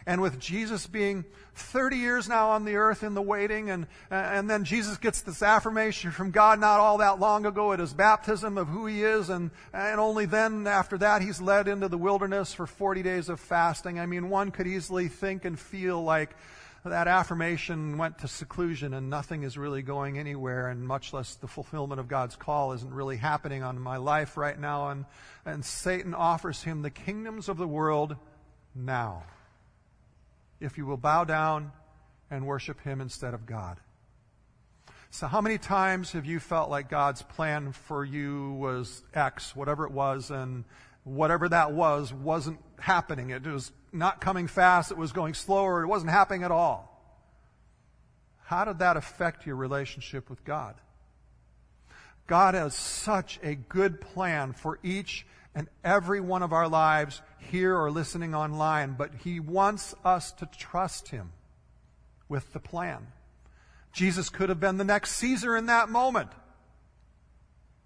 And 0.08 0.22
with 0.22 0.38
Jesus 0.38 0.86
being 0.86 1.24
30 1.56 1.96
years 1.96 2.28
now 2.28 2.50
on 2.50 2.64
the 2.64 2.76
earth 2.76 3.02
in 3.02 3.14
the 3.14 3.22
waiting, 3.22 3.70
and, 3.70 3.88
and 4.08 4.48
then 4.48 4.62
Jesus 4.62 4.98
gets 4.98 5.22
this 5.22 5.42
affirmation 5.42 6.12
from 6.12 6.30
God 6.30 6.60
not 6.60 6.78
all 6.78 6.98
that 6.98 7.18
long 7.18 7.44
ago 7.44 7.72
at 7.72 7.80
his 7.80 7.92
baptism 7.92 8.56
of 8.56 8.68
who 8.68 8.86
he 8.86 9.02
is, 9.02 9.30
and, 9.30 9.50
and 9.72 9.98
only 9.98 10.24
then 10.24 10.68
after 10.68 10.96
that 10.98 11.22
he's 11.22 11.40
led 11.40 11.66
into 11.66 11.88
the 11.88 11.98
wilderness 11.98 12.54
for 12.54 12.68
40 12.68 13.02
days 13.02 13.28
of 13.28 13.40
fasting. 13.40 13.98
I 13.98 14.06
mean, 14.06 14.30
one 14.30 14.52
could 14.52 14.68
easily 14.68 15.08
think 15.08 15.44
and 15.44 15.58
feel 15.58 16.00
like 16.00 16.36
that 16.84 17.08
affirmation 17.08 17.98
went 17.98 18.18
to 18.18 18.28
seclusion 18.28 18.94
and 18.94 19.10
nothing 19.10 19.42
is 19.42 19.58
really 19.58 19.82
going 19.82 20.20
anywhere, 20.20 20.68
and 20.68 20.86
much 20.86 21.12
less 21.12 21.34
the 21.34 21.48
fulfillment 21.48 21.98
of 21.98 22.06
God's 22.06 22.36
call 22.36 22.74
isn't 22.74 22.94
really 22.94 23.16
happening 23.16 23.64
on 23.64 23.80
my 23.80 23.96
life 23.96 24.36
right 24.36 24.56
now. 24.56 24.90
And, 24.90 25.04
and 25.44 25.64
Satan 25.64 26.14
offers 26.14 26.62
him 26.62 26.82
the 26.82 26.90
kingdoms 26.90 27.48
of 27.48 27.56
the 27.56 27.66
world 27.66 28.14
now 28.72 29.24
if 30.60 30.78
you 30.78 30.86
will 30.86 30.96
bow 30.96 31.24
down 31.24 31.72
and 32.30 32.46
worship 32.46 32.80
Him 32.82 33.00
instead 33.00 33.34
of 33.34 33.46
God. 33.46 33.78
So, 35.10 35.26
how 35.26 35.40
many 35.40 35.58
times 35.58 36.12
have 36.12 36.26
you 36.26 36.40
felt 36.40 36.68
like 36.68 36.90
God's 36.90 37.22
plan 37.22 37.72
for 37.72 38.04
you 38.04 38.52
was 38.52 39.02
X, 39.14 39.54
whatever 39.54 39.84
it 39.84 39.92
was, 39.92 40.30
and 40.30 40.64
whatever 41.04 41.48
that 41.48 41.72
was 41.72 42.12
wasn't 42.12 42.58
happening? 42.78 43.30
It 43.30 43.46
was 43.46 43.72
not 43.92 44.20
coming 44.20 44.46
fast, 44.46 44.90
it 44.90 44.96
was 44.96 45.12
going 45.12 45.34
slower, 45.34 45.82
it 45.82 45.86
wasn't 45.86 46.10
happening 46.10 46.42
at 46.42 46.50
all. 46.50 46.92
How 48.44 48.64
did 48.64 48.80
that 48.80 48.96
affect 48.96 49.46
your 49.46 49.56
relationship 49.56 50.28
with 50.28 50.44
God? 50.44 50.74
God 52.26 52.54
has 52.54 52.74
such 52.74 53.38
a 53.42 53.54
good 53.54 54.00
plan 54.00 54.52
for 54.52 54.78
each 54.82 55.26
and 55.56 55.68
every 55.82 56.20
one 56.20 56.44
of 56.44 56.52
our 56.52 56.68
lives 56.68 57.22
here 57.38 57.76
or 57.76 57.90
listening 57.90 58.34
online, 58.34 58.94
but 58.96 59.10
He 59.24 59.40
wants 59.40 59.94
us 60.04 60.30
to 60.32 60.46
trust 60.46 61.08
Him 61.08 61.32
with 62.28 62.52
the 62.52 62.60
plan. 62.60 63.08
Jesus 63.92 64.28
could 64.28 64.50
have 64.50 64.60
been 64.60 64.76
the 64.76 64.84
next 64.84 65.12
Caesar 65.12 65.56
in 65.56 65.66
that 65.66 65.88
moment. 65.88 66.30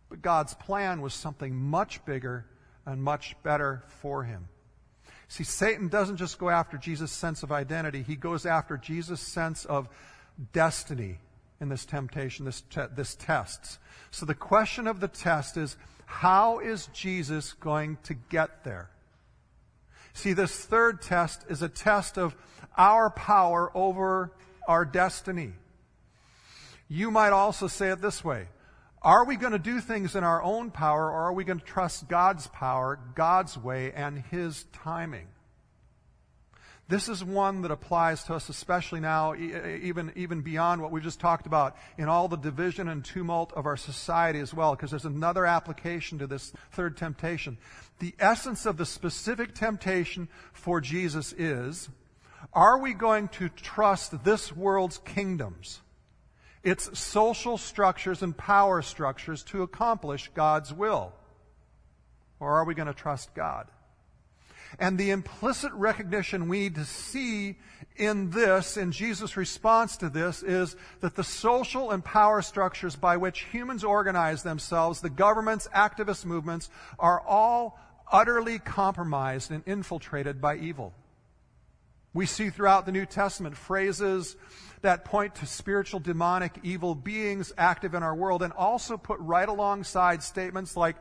But 0.09 0.23
God's 0.23 0.55
plan 0.55 1.01
was 1.01 1.15
something 1.15 1.55
much 1.55 2.05
bigger 2.05 2.45
and 2.85 3.01
much 3.01 3.37
better 3.45 3.85
for 4.01 4.25
him. 4.25 4.49
See, 5.29 5.45
Satan 5.45 5.87
doesn't 5.87 6.17
just 6.17 6.39
go 6.39 6.51
after 6.51 6.77
Jesus' 6.77 7.13
sense 7.13 7.45
of 7.45 7.53
identity, 7.53 8.03
he 8.03 8.17
goes 8.17 8.45
after 8.45 8.77
Jesus' 8.77 9.21
sense 9.21 9.65
of 9.65 9.89
destiny 10.53 11.21
in 11.61 11.69
this 11.69 11.85
temptation, 11.85 12.45
this, 12.45 12.63
te- 12.63 12.87
this 12.95 13.15
test. 13.15 13.79
So 14.11 14.27
the 14.27 14.35
question 14.35 14.87
of 14.87 15.01
the 15.01 15.09
test 15.09 15.57
is 15.57 15.77
how 16.07 16.59
is 16.59 16.89
Jesus 16.93 17.53
going 17.53 17.99
to 18.05 18.15
get 18.15 18.65
there? 18.65 18.91
See, 20.13 20.33
this 20.33 20.65
third 20.65 21.03
test 21.03 21.45
is 21.49 21.63
a 21.63 21.69
test 21.69 22.19
of 22.19 22.35
our 22.77 23.11
power 23.11 23.71
over 23.75 24.33
our 24.67 24.85
destiny. 24.85 25.53
You 26.89 27.11
might 27.11 27.31
also 27.31 27.69
say 27.69 27.91
it 27.91 28.03
this 28.03 28.25
way 28.25 28.49
Are 29.03 29.25
we 29.25 29.37
going 29.37 29.53
to 29.53 29.59
do 29.59 29.81
things 29.81 30.17
in 30.17 30.25
our 30.25 30.43
own 30.43 30.71
power, 30.73 31.05
or 31.05 31.27
are 31.27 31.33
we 31.33 31.45
going 31.45 31.61
to 31.61 31.65
trust 31.65 32.09
God's 32.09 32.49
power, 32.49 32.99
God's 33.15 33.57
way, 33.57 33.93
and 33.93 34.19
His 34.19 34.65
timing? 34.73 35.29
This 36.91 37.09
is 37.09 37.23
one 37.23 37.63
that 37.63 37.71
applies 37.71 38.25
to 38.25 38.35
us, 38.35 38.49
especially 38.49 38.99
now, 38.99 39.37
even, 39.37 40.13
even 40.17 40.41
beyond 40.41 40.83
what 40.83 40.91
we 40.91 41.01
just 41.01 41.21
talked 41.21 41.47
about, 41.47 41.77
in 41.97 42.09
all 42.09 42.27
the 42.27 42.37
division 42.37 42.89
and 42.89 43.05
tumult 43.05 43.53
of 43.53 43.65
our 43.65 43.77
society 43.77 44.41
as 44.41 44.53
well, 44.53 44.75
because 44.75 44.91
there's 44.91 45.05
another 45.05 45.47
application 45.47 46.19
to 46.19 46.27
this 46.27 46.53
third 46.73 46.97
temptation. 46.97 47.59
The 48.01 48.13
essence 48.19 48.67
of 48.67 48.77
the 48.77 48.85
specific 48.85 49.55
temptation 49.55 50.29
for 50.53 50.81
Jesus 50.81 51.33
is 51.33 51.89
Are 52.53 52.79
we 52.79 52.93
going 52.93 53.29
to 53.29 53.49
trust 53.51 54.25
this 54.25 54.55
world's 54.55 54.99
kingdoms, 54.99 55.81
its 56.65 56.99
social 56.99 57.57
structures 57.57 58.21
and 58.21 58.37
power 58.37 58.83
structures 58.83 59.45
to 59.45 59.63
accomplish 59.63 60.29
God's 60.35 60.75
will? 60.75 61.13
Or 62.41 62.59
are 62.59 62.65
we 62.65 62.75
going 62.75 62.89
to 62.89 62.95
trust 62.95 63.33
God? 63.33 63.69
And 64.79 64.97
the 64.97 65.11
implicit 65.11 65.73
recognition 65.73 66.49
we 66.49 66.61
need 66.61 66.75
to 66.77 66.85
see 66.85 67.59
in 67.97 68.31
this, 68.31 68.77
in 68.77 68.93
Jesus' 68.93 69.37
response 69.37 69.97
to 69.99 70.09
this, 70.09 70.43
is 70.43 70.77
that 71.01 71.17
the 71.17 71.25
social 71.25 71.91
and 71.91 72.05
power 72.05 72.41
structures 72.41 72.97
by 72.97 73.17
which 73.17 73.45
humans 73.45 73.85
organize 73.85 74.43
themselves, 74.43 75.01
the 75.01 75.11
governments, 75.11 75.69
activist 75.75 76.25
movements, 76.25 76.71
are 76.99 77.21
all 77.21 77.79
utterly 78.11 78.59
compromised 78.59 79.51
and 79.51 79.63
infiltrated 79.67 80.41
by 80.41 80.57
evil. 80.57 80.95
We 82.13 82.27
see 82.27 82.51
throughout 82.51 82.87
the 82.87 82.93
New 82.93 83.07
Testament 83.07 83.57
phrases 83.57 84.37
that 84.83 85.05
point 85.05 85.37
to 85.37 85.47
spiritual 85.47 86.01
demonic 86.01 86.59
evil 86.63 86.95
beings 86.95 87.53
active 87.57 87.95
in 87.95 88.03
our 88.03 88.15
world 88.15 88.43
and 88.43 88.53
also 88.53 88.97
put 88.97 89.21
right 89.21 89.49
alongside 89.49 90.23
statements 90.23 90.77
like 90.77 90.97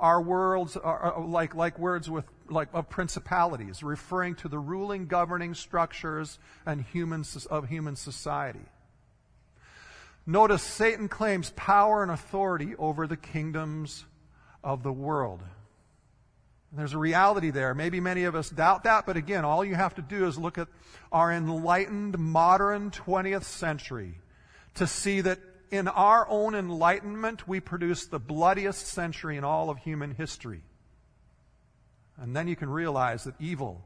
our 0.00 0.20
worlds 0.20 0.76
are 0.76 1.16
uh, 1.16 1.20
like, 1.20 1.54
like 1.54 1.78
words 1.78 2.10
with 2.10 2.24
like 2.50 2.68
of 2.72 2.88
principalities, 2.88 3.82
referring 3.82 4.34
to 4.36 4.48
the 4.48 4.58
ruling 4.58 5.06
governing 5.06 5.54
structures 5.54 6.38
and 6.66 6.82
humans 6.82 7.46
of 7.46 7.68
human 7.68 7.96
society. 7.96 8.66
Notice 10.26 10.62
Satan 10.62 11.08
claims 11.08 11.52
power 11.56 12.02
and 12.02 12.12
authority 12.12 12.74
over 12.76 13.06
the 13.06 13.16
kingdoms 13.16 14.04
of 14.62 14.82
the 14.82 14.92
world. 14.92 15.40
There's 16.72 16.92
a 16.92 16.98
reality 16.98 17.50
there. 17.50 17.74
Maybe 17.74 17.98
many 17.98 18.24
of 18.24 18.36
us 18.36 18.48
doubt 18.48 18.84
that, 18.84 19.06
but 19.06 19.16
again, 19.16 19.44
all 19.44 19.64
you 19.64 19.74
have 19.74 19.96
to 19.96 20.02
do 20.02 20.26
is 20.26 20.38
look 20.38 20.56
at 20.56 20.68
our 21.10 21.32
enlightened 21.32 22.16
modern 22.18 22.90
20th 22.92 23.42
century 23.42 24.14
to 24.74 24.86
see 24.86 25.20
that 25.22 25.40
in 25.70 25.88
our 25.88 26.28
own 26.28 26.54
enlightenment, 26.54 27.48
we 27.48 27.60
produce 27.60 28.06
the 28.06 28.18
bloodiest 28.18 28.86
century 28.86 29.36
in 29.36 29.44
all 29.44 29.70
of 29.70 29.78
human 29.78 30.14
history. 30.14 30.62
And 32.20 32.36
then 32.36 32.48
you 32.48 32.56
can 32.56 32.68
realize 32.68 33.24
that 33.24 33.34
evil, 33.40 33.82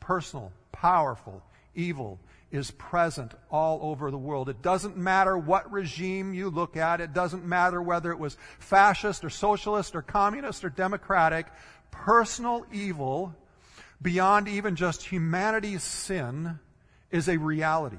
personal, 0.00 0.52
powerful 0.72 1.42
evil, 1.74 2.18
is 2.50 2.70
present 2.72 3.32
all 3.50 3.80
over 3.82 4.10
the 4.10 4.18
world. 4.18 4.48
It 4.48 4.62
doesn't 4.62 4.96
matter 4.96 5.36
what 5.36 5.70
regime 5.70 6.32
you 6.34 6.48
look 6.48 6.76
at. 6.76 7.00
It 7.00 7.12
doesn't 7.12 7.44
matter 7.44 7.82
whether 7.82 8.10
it 8.10 8.18
was 8.18 8.36
fascist 8.58 9.24
or 9.24 9.30
socialist 9.30 9.94
or 9.94 10.02
communist 10.02 10.64
or 10.64 10.70
democratic 10.70 11.46
personal 11.90 12.66
evil 12.72 13.34
beyond 14.00 14.48
even 14.48 14.76
just 14.76 15.04
humanity's 15.04 15.82
sin 15.82 16.58
is 17.10 17.28
a 17.28 17.38
reality. 17.38 17.96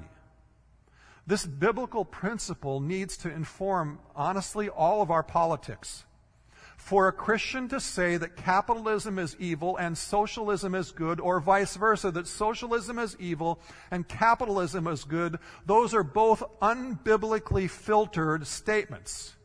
This 1.26 1.44
biblical 1.44 2.04
principle 2.04 2.80
needs 2.80 3.18
to 3.18 3.30
inform, 3.30 3.98
honestly, 4.16 4.68
all 4.68 5.02
of 5.02 5.10
our 5.10 5.22
politics. 5.22 6.04
For 6.78 7.06
a 7.06 7.12
Christian 7.12 7.68
to 7.68 7.80
say 7.80 8.16
that 8.16 8.36
capitalism 8.36 9.18
is 9.18 9.36
evil 9.38 9.76
and 9.76 9.98
socialism 9.98 10.74
is 10.74 10.90
good, 10.90 11.20
or 11.20 11.38
vice 11.38 11.76
versa, 11.76 12.10
that 12.12 12.26
socialism 12.26 12.98
is 12.98 13.14
evil 13.20 13.60
and 13.90 14.08
capitalism 14.08 14.86
is 14.86 15.04
good, 15.04 15.38
those 15.66 15.92
are 15.92 16.02
both 16.02 16.42
unbiblically 16.62 17.68
filtered 17.68 18.46
statements, 18.46 19.36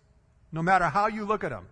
no 0.54 0.62
matter 0.62 0.86
how 0.86 1.08
you 1.08 1.26
look 1.26 1.44
at 1.44 1.50
them 1.50 1.68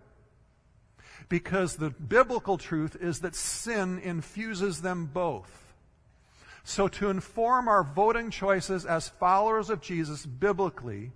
because 1.32 1.76
the 1.76 1.88
biblical 1.88 2.58
truth 2.58 2.94
is 3.00 3.20
that 3.20 3.34
sin 3.34 3.98
infuses 4.00 4.82
them 4.82 5.06
both. 5.06 5.74
So, 6.62 6.88
to 6.88 7.08
inform 7.08 7.68
our 7.68 7.82
voting 7.82 8.30
choices 8.30 8.84
as 8.84 9.08
followers 9.08 9.70
of 9.70 9.80
Jesus 9.80 10.26
biblically, 10.26 11.10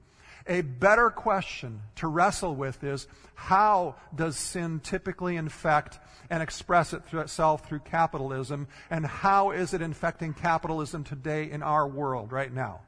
a 0.48 0.62
better 0.62 1.10
question 1.10 1.80
to 1.96 2.06
wrestle 2.06 2.54
with 2.54 2.82
is 2.84 3.06
how 3.34 3.96
does 4.14 4.36
sin 4.36 4.80
typically 4.80 5.36
infect 5.36 5.98
and 6.30 6.42
express 6.42 6.92
itself 6.92 7.68
through 7.68 7.80
capitalism, 7.80 8.66
and 8.90 9.06
how 9.06 9.50
is 9.50 9.74
it 9.74 9.82
infecting 9.82 10.34
capitalism 10.34 11.04
today 11.04 11.50
in 11.50 11.62
our 11.62 11.86
world 11.86 12.32
right 12.32 12.52
now? 12.52 12.80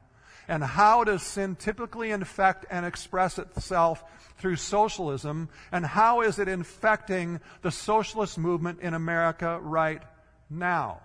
And 0.47 0.63
how 0.63 1.03
does 1.03 1.21
sin 1.21 1.55
typically 1.55 2.09
infect 2.09 2.65
and 2.71 2.85
express 2.85 3.37
itself 3.37 4.03
through 4.39 4.55
socialism? 4.55 5.49
And 5.71 5.85
how 5.85 6.21
is 6.21 6.39
it 6.39 6.47
infecting 6.47 7.39
the 7.61 7.71
socialist 7.71 8.37
movement 8.37 8.79
in 8.81 8.95
America 8.95 9.59
right 9.61 10.01
now, 10.49 11.01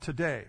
today? 0.00 0.44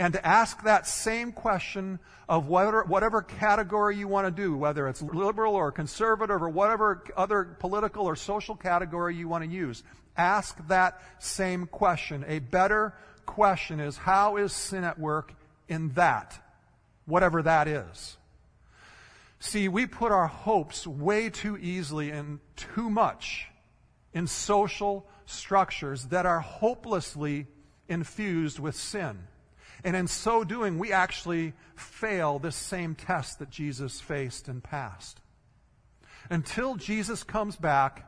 And 0.00 0.14
to 0.14 0.26
ask 0.26 0.64
that 0.64 0.88
same 0.88 1.30
question 1.30 2.00
of 2.28 2.48
whatever, 2.48 2.82
whatever 2.82 3.22
category 3.22 3.96
you 3.96 4.08
want 4.08 4.26
to 4.26 4.30
do, 4.30 4.56
whether 4.56 4.88
it's 4.88 5.02
liberal 5.02 5.54
or 5.54 5.70
conservative 5.70 6.42
or 6.42 6.48
whatever 6.48 7.04
other 7.16 7.56
political 7.60 8.06
or 8.06 8.16
social 8.16 8.56
category 8.56 9.14
you 9.14 9.28
want 9.28 9.44
to 9.44 9.50
use, 9.50 9.84
ask 10.16 10.56
that 10.66 11.00
same 11.18 11.66
question. 11.66 12.24
A 12.26 12.40
better 12.40 12.94
question 13.26 13.78
is 13.78 13.96
how 13.96 14.38
is 14.38 14.52
sin 14.52 14.82
at 14.82 14.98
work 14.98 15.32
in 15.68 15.90
that? 15.90 16.40
whatever 17.10 17.42
that 17.42 17.68
is. 17.68 18.16
See, 19.40 19.68
we 19.68 19.86
put 19.86 20.12
our 20.12 20.26
hopes 20.26 20.86
way 20.86 21.30
too 21.30 21.58
easily 21.58 22.10
and 22.10 22.40
too 22.56 22.88
much 22.88 23.46
in 24.12 24.26
social 24.26 25.06
structures 25.26 26.06
that 26.06 26.26
are 26.26 26.40
hopelessly 26.40 27.46
infused 27.88 28.58
with 28.58 28.76
sin. 28.76 29.26
And 29.84 29.96
in 29.96 30.06
so 30.06 30.44
doing, 30.44 30.78
we 30.78 30.92
actually 30.92 31.54
fail 31.74 32.38
this 32.38 32.56
same 32.56 32.94
test 32.94 33.38
that 33.38 33.50
Jesus 33.50 34.00
faced 34.00 34.48
and 34.48 34.62
passed. 34.62 35.20
Until 36.28 36.76
Jesus 36.76 37.22
comes 37.22 37.56
back 37.56 38.06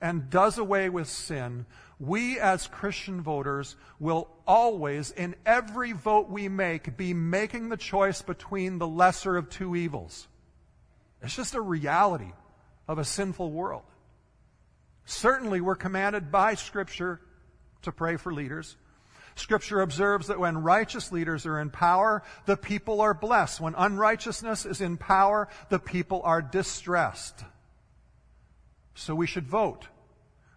and 0.00 0.28
does 0.28 0.58
away 0.58 0.88
with 0.88 1.08
sin, 1.08 1.64
we 2.00 2.40
as 2.40 2.66
Christian 2.66 3.20
voters 3.20 3.76
will 4.00 4.28
always, 4.46 5.12
in 5.12 5.36
every 5.46 5.92
vote 5.92 6.28
we 6.28 6.48
make, 6.48 6.96
be 6.96 7.14
making 7.14 7.68
the 7.68 7.76
choice 7.76 8.20
between 8.22 8.78
the 8.78 8.88
lesser 8.88 9.36
of 9.36 9.48
two 9.48 9.76
evils. 9.76 10.26
It's 11.22 11.36
just 11.36 11.54
a 11.54 11.60
reality 11.60 12.32
of 12.88 12.98
a 12.98 13.04
sinful 13.04 13.52
world. 13.52 13.84
Certainly, 15.04 15.60
we're 15.60 15.76
commanded 15.76 16.32
by 16.32 16.54
Scripture 16.54 17.20
to 17.82 17.92
pray 17.92 18.16
for 18.16 18.32
leaders. 18.32 18.76
Scripture 19.34 19.80
observes 19.80 20.26
that 20.28 20.38
when 20.38 20.58
righteous 20.58 21.12
leaders 21.12 21.46
are 21.46 21.60
in 21.60 21.70
power, 21.70 22.22
the 22.46 22.56
people 22.56 23.00
are 23.00 23.14
blessed. 23.14 23.60
When 23.60 23.74
unrighteousness 23.76 24.66
is 24.66 24.80
in 24.80 24.96
power, 24.96 25.48
the 25.68 25.78
people 25.78 26.22
are 26.24 26.42
distressed. 26.42 27.44
So 28.94 29.14
we 29.14 29.26
should 29.26 29.46
vote 29.46 29.88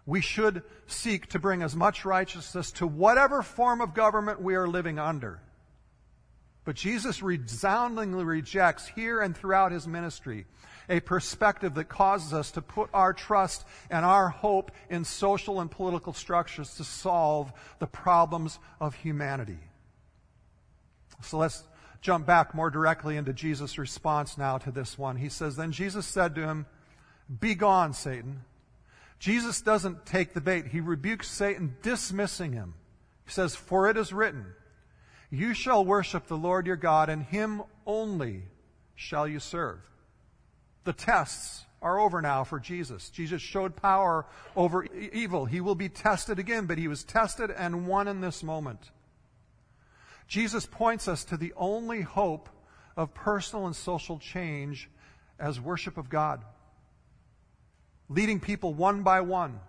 we 0.05 0.21
should 0.21 0.63
seek 0.87 1.27
to 1.29 1.39
bring 1.39 1.63
as 1.63 1.75
much 1.75 2.05
righteousness 2.05 2.71
to 2.73 2.85
whatever 2.85 3.41
form 3.41 3.81
of 3.81 3.93
government 3.93 4.41
we 4.41 4.55
are 4.55 4.67
living 4.67 4.99
under. 4.99 5.41
But 6.65 6.75
Jesus 6.75 7.21
resoundingly 7.21 8.23
rejects 8.23 8.87
here 8.87 9.21
and 9.21 9.37
throughout 9.37 9.71
his 9.71 9.87
ministry 9.87 10.45
a 10.89 10.99
perspective 10.99 11.75
that 11.75 11.85
causes 11.85 12.33
us 12.33 12.51
to 12.51 12.61
put 12.61 12.89
our 12.93 13.13
trust 13.13 13.65
and 13.89 14.05
our 14.05 14.29
hope 14.29 14.71
in 14.89 15.03
social 15.03 15.61
and 15.61 15.69
political 15.69 16.13
structures 16.13 16.75
to 16.75 16.83
solve 16.83 17.51
the 17.79 17.87
problems 17.87 18.59
of 18.79 18.95
humanity. 18.95 19.59
So 21.21 21.37
let's 21.37 21.63
jump 22.01 22.25
back 22.25 22.53
more 22.53 22.69
directly 22.69 23.17
into 23.17 23.33
Jesus' 23.33 23.77
response 23.77 24.37
now 24.37 24.57
to 24.59 24.71
this 24.71 24.97
one. 24.97 25.17
He 25.17 25.29
says, 25.29 25.55
Then 25.55 25.71
Jesus 25.71 26.05
said 26.05 26.35
to 26.35 26.41
him, 26.41 26.65
Be 27.39 27.55
gone, 27.55 27.93
Satan. 27.93 28.41
Jesus 29.17 29.61
doesn't 29.61 30.05
take 30.05 30.33
the 30.33 30.41
bait. 30.41 30.67
He 30.67 30.81
rebukes 30.81 31.27
Satan, 31.27 31.77
dismissing 31.81 32.53
him. 32.53 32.75
He 33.25 33.31
says, 33.31 33.55
For 33.55 33.89
it 33.89 33.97
is 33.97 34.13
written, 34.13 34.45
You 35.29 35.53
shall 35.53 35.83
worship 35.83 36.27
the 36.27 36.37
Lord 36.37 36.67
your 36.67 36.75
God, 36.75 37.09
and 37.09 37.23
him 37.23 37.63
only 37.85 38.43
shall 38.95 39.27
you 39.27 39.39
serve. 39.39 39.79
The 40.83 40.93
tests 40.93 41.65
are 41.81 41.99
over 41.99 42.21
now 42.21 42.43
for 42.43 42.59
Jesus. 42.59 43.09
Jesus 43.09 43.41
showed 43.41 43.75
power 43.75 44.25
over 44.55 44.85
evil. 44.85 45.45
He 45.45 45.61
will 45.61 45.75
be 45.75 45.89
tested 45.89 46.39
again, 46.39 46.65
but 46.65 46.77
he 46.77 46.87
was 46.87 47.03
tested 47.03 47.51
and 47.51 47.87
won 47.87 48.07
in 48.07 48.21
this 48.21 48.43
moment. 48.43 48.91
Jesus 50.27 50.65
points 50.65 51.07
us 51.07 51.23
to 51.25 51.37
the 51.37 51.53
only 51.55 52.01
hope 52.01 52.49
of 52.97 53.13
personal 53.13 53.65
and 53.65 53.75
social 53.75 54.17
change 54.17 54.89
as 55.37 55.59
worship 55.59 55.97
of 55.97 56.09
God 56.09 56.43
leading 58.09 58.39
people 58.39 58.73
one 58.73 59.03
by 59.03 59.21
one 59.21 59.59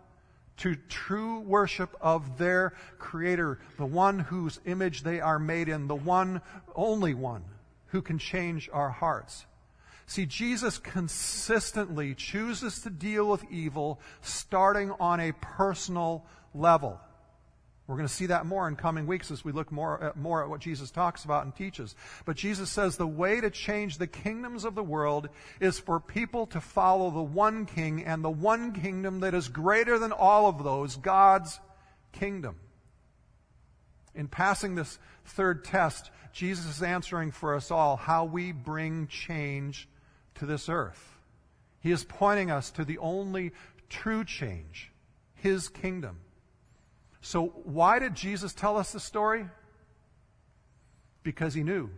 to 0.59 0.77
true 0.89 1.41
worship 1.41 1.95
of 2.01 2.39
their 2.39 2.75
Creator, 2.99 3.59
the 3.77 3.87
one 3.87 4.19
whose 4.19 4.61
image 4.65 5.03
they 5.03 5.21
are 5.21 5.39
made 5.39 5.69
in, 5.69 5.87
the 5.87 5.95
one, 5.95 6.41
only 6.75 7.15
one, 7.15 7.45
who 7.89 8.03
can 8.03 8.19
change 8.19 8.69
our 8.73 8.91
hearts. 8.91 9.47
See, 10.07 10.25
Jesus 10.25 10.79
consistently 10.79 12.15
chooses 12.15 12.81
to 12.83 12.91
deal 12.91 13.29
with 13.29 13.45
evil 13.51 14.01
starting 14.21 14.93
on 15.01 15.21
a 15.21 15.33
personal 15.33 16.25
level. 16.55 17.01
We're 17.87 17.97
going 17.97 18.09
to 18.09 18.15
see 18.15 18.27
that 18.27 18.47
more 18.47 18.67
in 18.67 18.75
coming 18.75 19.07
weeks 19.07 19.31
as 19.31 19.45
we 19.45 19.53
look 19.53 19.71
more 19.71 20.03
at, 20.03 20.17
more 20.17 20.43
at 20.43 20.49
what 20.49 20.61
Jesus 20.61 20.91
talks 20.91 21.25
about 21.25 21.45
and 21.45 21.55
teaches. 21.55 21.95
But 22.25 22.37
Jesus 22.37 22.69
says 22.69 22.97
the 22.97 23.07
way 23.07 23.41
to 23.41 23.49
change 23.49 23.99
the 23.99 24.09
kingdoms 24.09 24.65
of 24.65 24.75
the 24.75 24.83
world 24.83 25.29
is 25.61 25.79
for 25.79 26.01
people 26.01 26.47
to 26.49 26.61
follow 26.61 27.11
the 27.11 27.23
one 27.23 27.65
king 27.65 28.05
and 28.05 28.25
the 28.25 28.31
one 28.31 28.73
kingdom 28.73 29.21
that 29.21 29.35
is 29.35 29.49
greater 29.49 30.01
than 30.01 30.11
all 30.11 30.49
of 30.49 30.65
those, 30.65 30.97
God's 30.97 31.61
kingdom. 32.11 32.57
In 34.17 34.27
passing 34.27 34.75
this 34.75 34.99
third 35.25 35.65
test, 35.65 36.11
Jesus 36.33 36.67
is 36.67 36.83
answering 36.83 37.31
for 37.31 37.55
us 37.55 37.71
all 37.71 37.97
how 37.97 38.25
we 38.25 38.51
bring 38.51 39.07
change 39.07 39.89
to 40.37 40.47
this 40.47 40.69
earth. 40.69 41.19
He 41.81 41.93
is 41.93 42.03
pointing 42.03 42.51
us 42.51 42.73
to 42.73 42.85
the 42.85 42.99
only 42.99 43.53
true 43.89 44.25
change, 44.25 44.91
His 45.37 45.69
kingdom. 45.69 46.19
So, 47.27 47.47
why 47.65 47.99
did 47.99 48.15
Jesus 48.15 48.55
tell 48.55 48.77
us 48.77 48.93
the 48.93 49.01
story? 49.01 49.47
Because 51.25 51.55
He 51.55 51.65
knew 51.65 51.91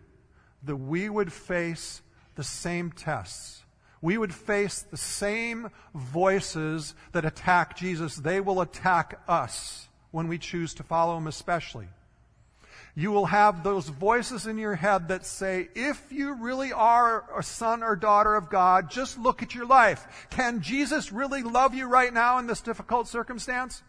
that 0.63 0.77
we 0.77 1.11
would 1.11 1.31
face 1.31 2.01
the 2.35 2.43
same 2.43 2.93
tests. 2.93 3.63
We 4.01 4.17
would 4.17 4.33
face 4.33 4.81
the 4.81 4.97
same 4.97 5.71
voices 5.95 6.95
that 7.13 7.27
attack 7.27 7.77
Jesus. 7.77 8.17
They 8.17 8.41
will 8.41 8.63
attack 8.63 9.21
us 9.29 9.89
when 10.13 10.29
we 10.29 10.39
choose 10.39 10.73
to 10.75 10.83
follow 10.83 11.19
Him, 11.19 11.27
especially 11.27 11.89
you 12.95 13.13
will 13.13 13.27
have 13.27 13.63
those 13.63 13.89
voices 13.89 14.47
in 14.47 14.59
your 14.59 14.75
head 14.75 15.09
that 15.09 15.25
say, 15.25 15.69
if 15.77 16.11
you 16.11 16.33
really 16.35 16.73
are 16.73 17.25
a 17.39 17.43
son 17.45 17.85
or 17.85 17.95
daughter 17.95 18.35
of 18.35 18.51
God, 18.51 18.91
just 18.91 19.19
look 19.19 19.41
at 19.41 19.55
your 19.55 19.67
life. 19.67 20.27
Can 20.31 20.63
Jesus 20.63 21.13
really 21.13 21.43
love 21.43 21.75
you 21.75 21.87
right 21.87 22.13
now 22.13 22.39
in 22.39 22.49
this 22.49 22.61
difficult 22.61 23.07
circumstance? 23.07 23.85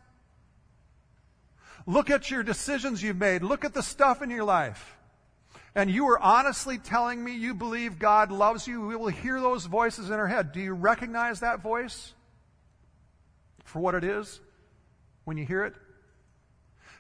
Look 1.89 2.12
at 2.12 2.30
your 2.30 2.43
decisions 2.43 3.02
you've 3.02 3.17
made. 3.17 3.41
Look 3.41 3.65
at 3.65 3.73
the 3.73 3.82
stuff 3.82 4.21
in 4.21 4.30
your 4.30 4.43
life. 4.43 4.95
And 5.73 5.89
you 5.89 6.08
are 6.10 6.19
honestly 6.19 6.78
telling 6.78 7.23
me 7.23 7.36
you 7.36 7.56
believe 7.56 7.97
God 7.97 8.32
loves 8.32 8.67
you. 8.67 8.86
We 8.86 8.95
will 8.95 9.08
hear 9.08 9.41
those 9.41 9.65
voices 9.65 10.12
in 10.12 10.13
our 10.13 10.28
head. 10.28 10.52
Do 10.52 10.60
you 10.60 10.73
recognize 10.73 11.39
that 11.39 11.63
voice 11.63 12.13
for 13.63 13.80
what 13.80 13.95
it 13.95 14.04
is 14.04 14.39
when 15.23 15.38
you 15.38 15.47
hear 15.47 15.65
it? 15.65 15.73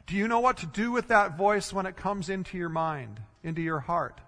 Do 0.07 0.15
you 0.15 0.27
know 0.27 0.39
what 0.39 0.57
to 0.57 0.65
do 0.65 0.91
with 0.91 1.09
that 1.09 1.37
voice 1.37 1.71
when 1.71 1.85
it 1.85 1.95
comes 1.95 2.27
into 2.27 2.57
your 2.57 2.69
mind, 2.69 3.21
into 3.43 3.61
your 3.61 3.81
heart? 3.81 4.19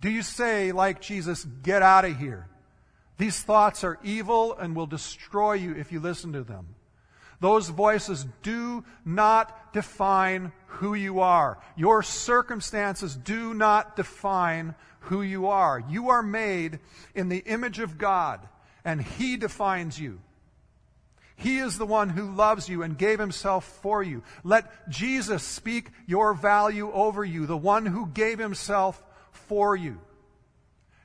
Do 0.00 0.08
you 0.08 0.22
say, 0.22 0.70
like 0.70 1.00
Jesus, 1.00 1.44
get 1.64 1.82
out 1.82 2.04
of 2.04 2.16
here? 2.16 2.46
These 3.16 3.42
thoughts 3.42 3.82
are 3.82 3.98
evil 4.04 4.56
and 4.56 4.76
will 4.76 4.86
destroy 4.86 5.54
you 5.54 5.74
if 5.74 5.90
you 5.90 5.98
listen 5.98 6.32
to 6.34 6.44
them. 6.44 6.76
Those 7.40 7.68
voices 7.68 8.26
do 8.42 8.84
not 9.04 9.72
define 9.72 10.52
who 10.66 10.94
you 10.94 11.20
are. 11.20 11.58
Your 11.76 12.02
circumstances 12.02 13.14
do 13.14 13.54
not 13.54 13.96
define 13.96 14.74
who 15.00 15.22
you 15.22 15.46
are. 15.46 15.82
You 15.88 16.08
are 16.10 16.22
made 16.22 16.80
in 17.14 17.28
the 17.28 17.38
image 17.38 17.78
of 17.78 17.98
God, 17.98 18.46
and 18.84 19.00
He 19.00 19.36
defines 19.36 20.00
you. 20.00 20.20
He 21.38 21.58
is 21.58 21.78
the 21.78 21.86
one 21.86 22.08
who 22.08 22.34
loves 22.34 22.68
you 22.68 22.82
and 22.82 22.98
gave 22.98 23.20
himself 23.20 23.64
for 23.80 24.02
you. 24.02 24.24
Let 24.42 24.90
Jesus 24.90 25.44
speak 25.44 25.90
your 26.04 26.34
value 26.34 26.90
over 26.90 27.24
you, 27.24 27.46
the 27.46 27.56
one 27.56 27.86
who 27.86 28.08
gave 28.08 28.40
himself 28.40 29.00
for 29.30 29.76
you. 29.76 30.00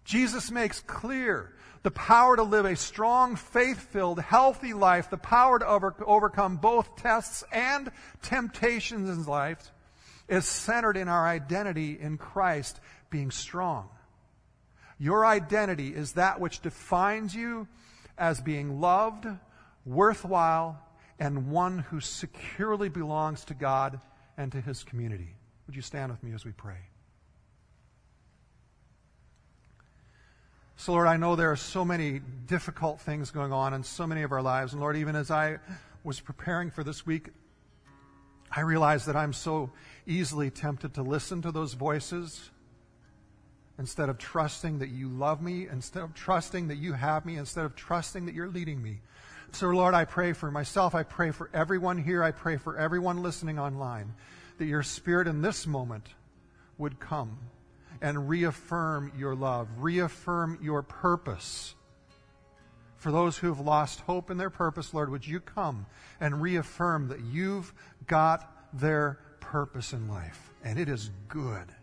Jesus 0.04 0.50
makes 0.50 0.80
clear 0.82 1.53
the 1.84 1.92
power 1.92 2.38
to 2.38 2.44
live 2.44 2.66
a 2.66 2.76
strong, 2.76 3.36
faith 3.36 3.80
filled, 3.92 4.20
healthy 4.20 4.74
life, 4.74 5.10
the 5.10 5.18
power 5.18 5.60
to 5.60 5.68
over, 5.68 5.94
overcome 6.06 6.56
both 6.56 6.96
tests 6.96 7.44
and 7.52 7.92
temptations 8.22 9.10
in 9.10 9.26
life 9.26 9.72
is 10.30 10.48
centered 10.48 10.96
in 10.96 11.10
our 11.10 11.28
identity 11.28 12.00
in 12.00 12.18
Christ 12.18 12.80
being 13.10 13.32
strong. 13.32 13.90
Your 14.98 15.26
identity 15.26 15.94
is 15.94 16.14
that 16.14 16.40
which 16.40 16.62
defines 16.62 17.36
you 17.36 17.68
as 18.18 18.40
being 18.40 18.80
loved, 18.80 19.28
worthwhile, 19.86 20.80
and 21.20 21.52
one 21.52 21.80
who 21.80 22.00
securely 22.00 22.88
belongs 22.88 23.44
to 23.46 23.54
God 23.54 24.00
and 24.38 24.52
to 24.54 24.62
his 24.62 24.84
community. 24.84 25.36
Would 25.68 25.76
you 25.76 25.82
stand 25.82 26.12
with 26.12 26.24
me 26.24 26.34
as 26.34 26.46
we 26.46 26.52
pray? 26.52 26.78
So, 30.84 30.92
Lord, 30.92 31.08
I 31.08 31.16
know 31.16 31.38
there 31.38 31.50
are 31.50 31.56
so 31.56 31.86
many 31.86 32.20
difficult 32.46 33.00
things 33.00 33.32
going 33.32 33.54
on 33.54 33.74
in 33.74 33.84
so 33.86 34.06
many 34.06 34.24
of 34.24 34.34
our 34.34 34.42
lives. 34.42 34.74
And, 34.74 34.82
Lord, 34.82 34.98
even 34.98 35.16
as 35.16 35.32
I 35.32 35.60
was 36.04 36.20
preparing 36.20 36.72
for 36.72 36.84
this 36.84 37.06
week, 37.06 37.30
I 38.52 38.60
realized 38.60 39.06
that 39.06 39.16
I'm 39.16 39.32
so 39.32 39.72
easily 40.06 40.50
tempted 40.50 40.96
to 40.96 41.02
listen 41.02 41.42
to 41.44 41.54
those 41.54 41.72
voices 41.72 42.50
instead 43.80 44.10
of 44.10 44.18
trusting 44.18 44.80
that 44.80 44.90
you 44.90 45.08
love 45.08 45.42
me, 45.42 45.70
instead 45.70 46.04
of 46.04 46.14
trusting 46.14 46.68
that 46.68 46.76
you 46.76 46.92
have 46.92 47.26
me, 47.26 47.38
instead 47.38 47.64
of 47.64 47.78
trusting 47.78 48.26
that 48.26 48.36
you're 48.36 48.50
leading 48.50 48.84
me. 48.84 49.00
So, 49.54 49.70
Lord, 49.70 49.94
I 49.94 50.04
pray 50.04 50.34
for 50.34 50.52
myself. 50.52 50.96
I 50.96 51.04
pray 51.04 51.32
for 51.32 51.50
everyone 51.54 51.98
here. 51.98 52.22
I 52.22 52.32
pray 52.32 52.58
for 52.58 52.78
everyone 52.78 53.24
listening 53.24 53.58
online 53.58 54.16
that 54.58 54.66
your 54.66 54.84
Spirit 54.84 55.30
in 55.30 55.42
this 55.42 55.66
moment 55.66 56.10
would 56.78 57.00
come 57.00 57.38
and 58.04 58.28
reaffirm 58.28 59.14
your 59.18 59.34
love, 59.34 59.70
reaffirm 59.78 60.60
your 60.62 60.84
purpose. 60.84 61.74
For 62.98 63.12
those 63.12 63.38
who 63.38 63.48
have 63.48 63.62
lost 63.62 64.02
hope 64.02 64.30
in 64.30 64.38
their 64.38 64.50
purpose, 64.50 64.94
Lord, 64.94 65.10
would 65.10 65.26
you 65.26 65.40
come 65.40 65.86
and 66.20 66.42
reaffirm 66.42 67.08
that 67.08 67.22
you've 67.22 67.74
got 68.06 68.52
their 68.74 69.20
purpose 69.40 69.94
in 69.94 70.10
life, 70.10 70.52
and 70.66 70.78
it 70.78 70.90
is 70.90 71.12
good. 71.30 71.74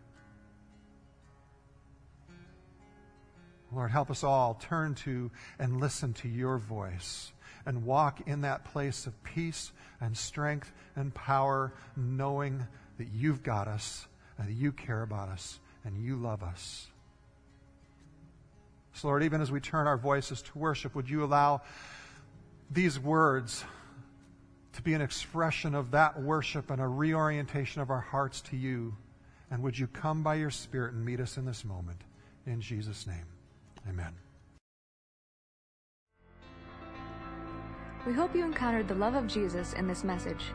Lord, 3.72 3.90
help 3.90 4.10
us 4.10 4.22
all 4.22 4.54
turn 4.54 4.94
to 4.96 5.30
and 5.58 5.80
listen 5.80 6.12
to 6.14 6.28
your 6.28 6.58
voice 6.58 7.32
and 7.64 7.84
walk 7.84 8.26
in 8.26 8.42
that 8.42 8.64
place 8.64 9.06
of 9.06 9.22
peace 9.22 9.72
and 10.00 10.16
strength 10.16 10.70
and 10.96 11.14
power, 11.14 11.72
knowing 11.96 12.66
that 12.98 13.08
you've 13.14 13.42
got 13.42 13.68
us 13.68 14.06
and 14.36 14.48
that 14.48 14.54
you 14.54 14.72
care 14.72 15.02
about 15.02 15.28
us 15.28 15.60
and 15.84 16.02
you 16.02 16.16
love 16.16 16.42
us. 16.42 16.88
So, 18.92 19.08
Lord, 19.08 19.22
even 19.22 19.40
as 19.40 19.50
we 19.50 19.60
turn 19.60 19.86
our 19.86 19.96
voices 19.96 20.42
to 20.42 20.58
worship, 20.58 20.94
would 20.94 21.08
you 21.08 21.24
allow 21.24 21.62
these 22.70 22.98
words 22.98 23.64
to 24.72 24.82
be 24.82 24.94
an 24.94 25.00
expression 25.00 25.74
of 25.74 25.92
that 25.92 26.20
worship 26.20 26.70
and 26.70 26.80
a 26.80 26.86
reorientation 26.86 27.82
of 27.82 27.90
our 27.90 28.00
hearts 28.00 28.40
to 28.42 28.56
you? 28.56 28.96
And 29.50 29.62
would 29.62 29.78
you 29.78 29.86
come 29.86 30.22
by 30.22 30.36
your 30.36 30.50
Spirit 30.50 30.94
and 30.94 31.04
meet 31.04 31.20
us 31.20 31.36
in 31.36 31.44
this 31.44 31.64
moment? 31.64 32.02
In 32.46 32.60
Jesus' 32.60 33.06
name, 33.06 33.26
amen. 33.88 34.14
We 38.06 38.12
hope 38.14 38.34
you 38.34 38.44
encountered 38.44 38.88
the 38.88 38.94
love 38.94 39.14
of 39.14 39.26
Jesus 39.26 39.74
in 39.74 39.86
this 39.86 40.04
message. 40.04 40.46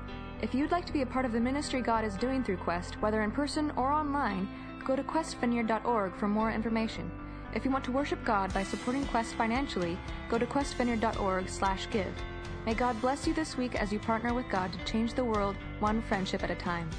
If 0.41 0.55
you'd 0.55 0.71
like 0.71 0.85
to 0.85 0.93
be 0.93 1.03
a 1.03 1.05
part 1.05 1.25
of 1.25 1.31
the 1.31 1.39
ministry 1.39 1.81
God 1.81 2.03
is 2.03 2.15
doing 2.17 2.43
through 2.43 2.57
Quest, 2.57 3.01
whether 3.01 3.21
in 3.21 3.31
person 3.31 3.71
or 3.75 3.91
online, 3.91 4.47
go 4.85 4.95
to 4.95 5.03
questvineyard.org 5.03 6.15
for 6.15 6.27
more 6.27 6.51
information. 6.51 7.11
If 7.53 7.65
you 7.65 7.71
want 7.71 7.83
to 7.85 7.91
worship 7.91 8.23
God 8.23 8.53
by 8.53 8.63
supporting 8.63 9.05
Quest 9.07 9.35
financially, 9.35 9.97
go 10.29 10.37
to 10.37 10.45
questvineyard.org/give. 10.45 12.13
May 12.65 12.73
God 12.73 13.01
bless 13.01 13.27
you 13.27 13.33
this 13.33 13.57
week 13.57 13.75
as 13.75 13.91
you 13.91 13.99
partner 13.99 14.33
with 14.33 14.47
God 14.49 14.71
to 14.71 14.91
change 14.91 15.13
the 15.13 15.25
world 15.25 15.55
one 15.79 16.01
friendship 16.01 16.43
at 16.43 16.51
a 16.51 16.55
time. 16.55 16.89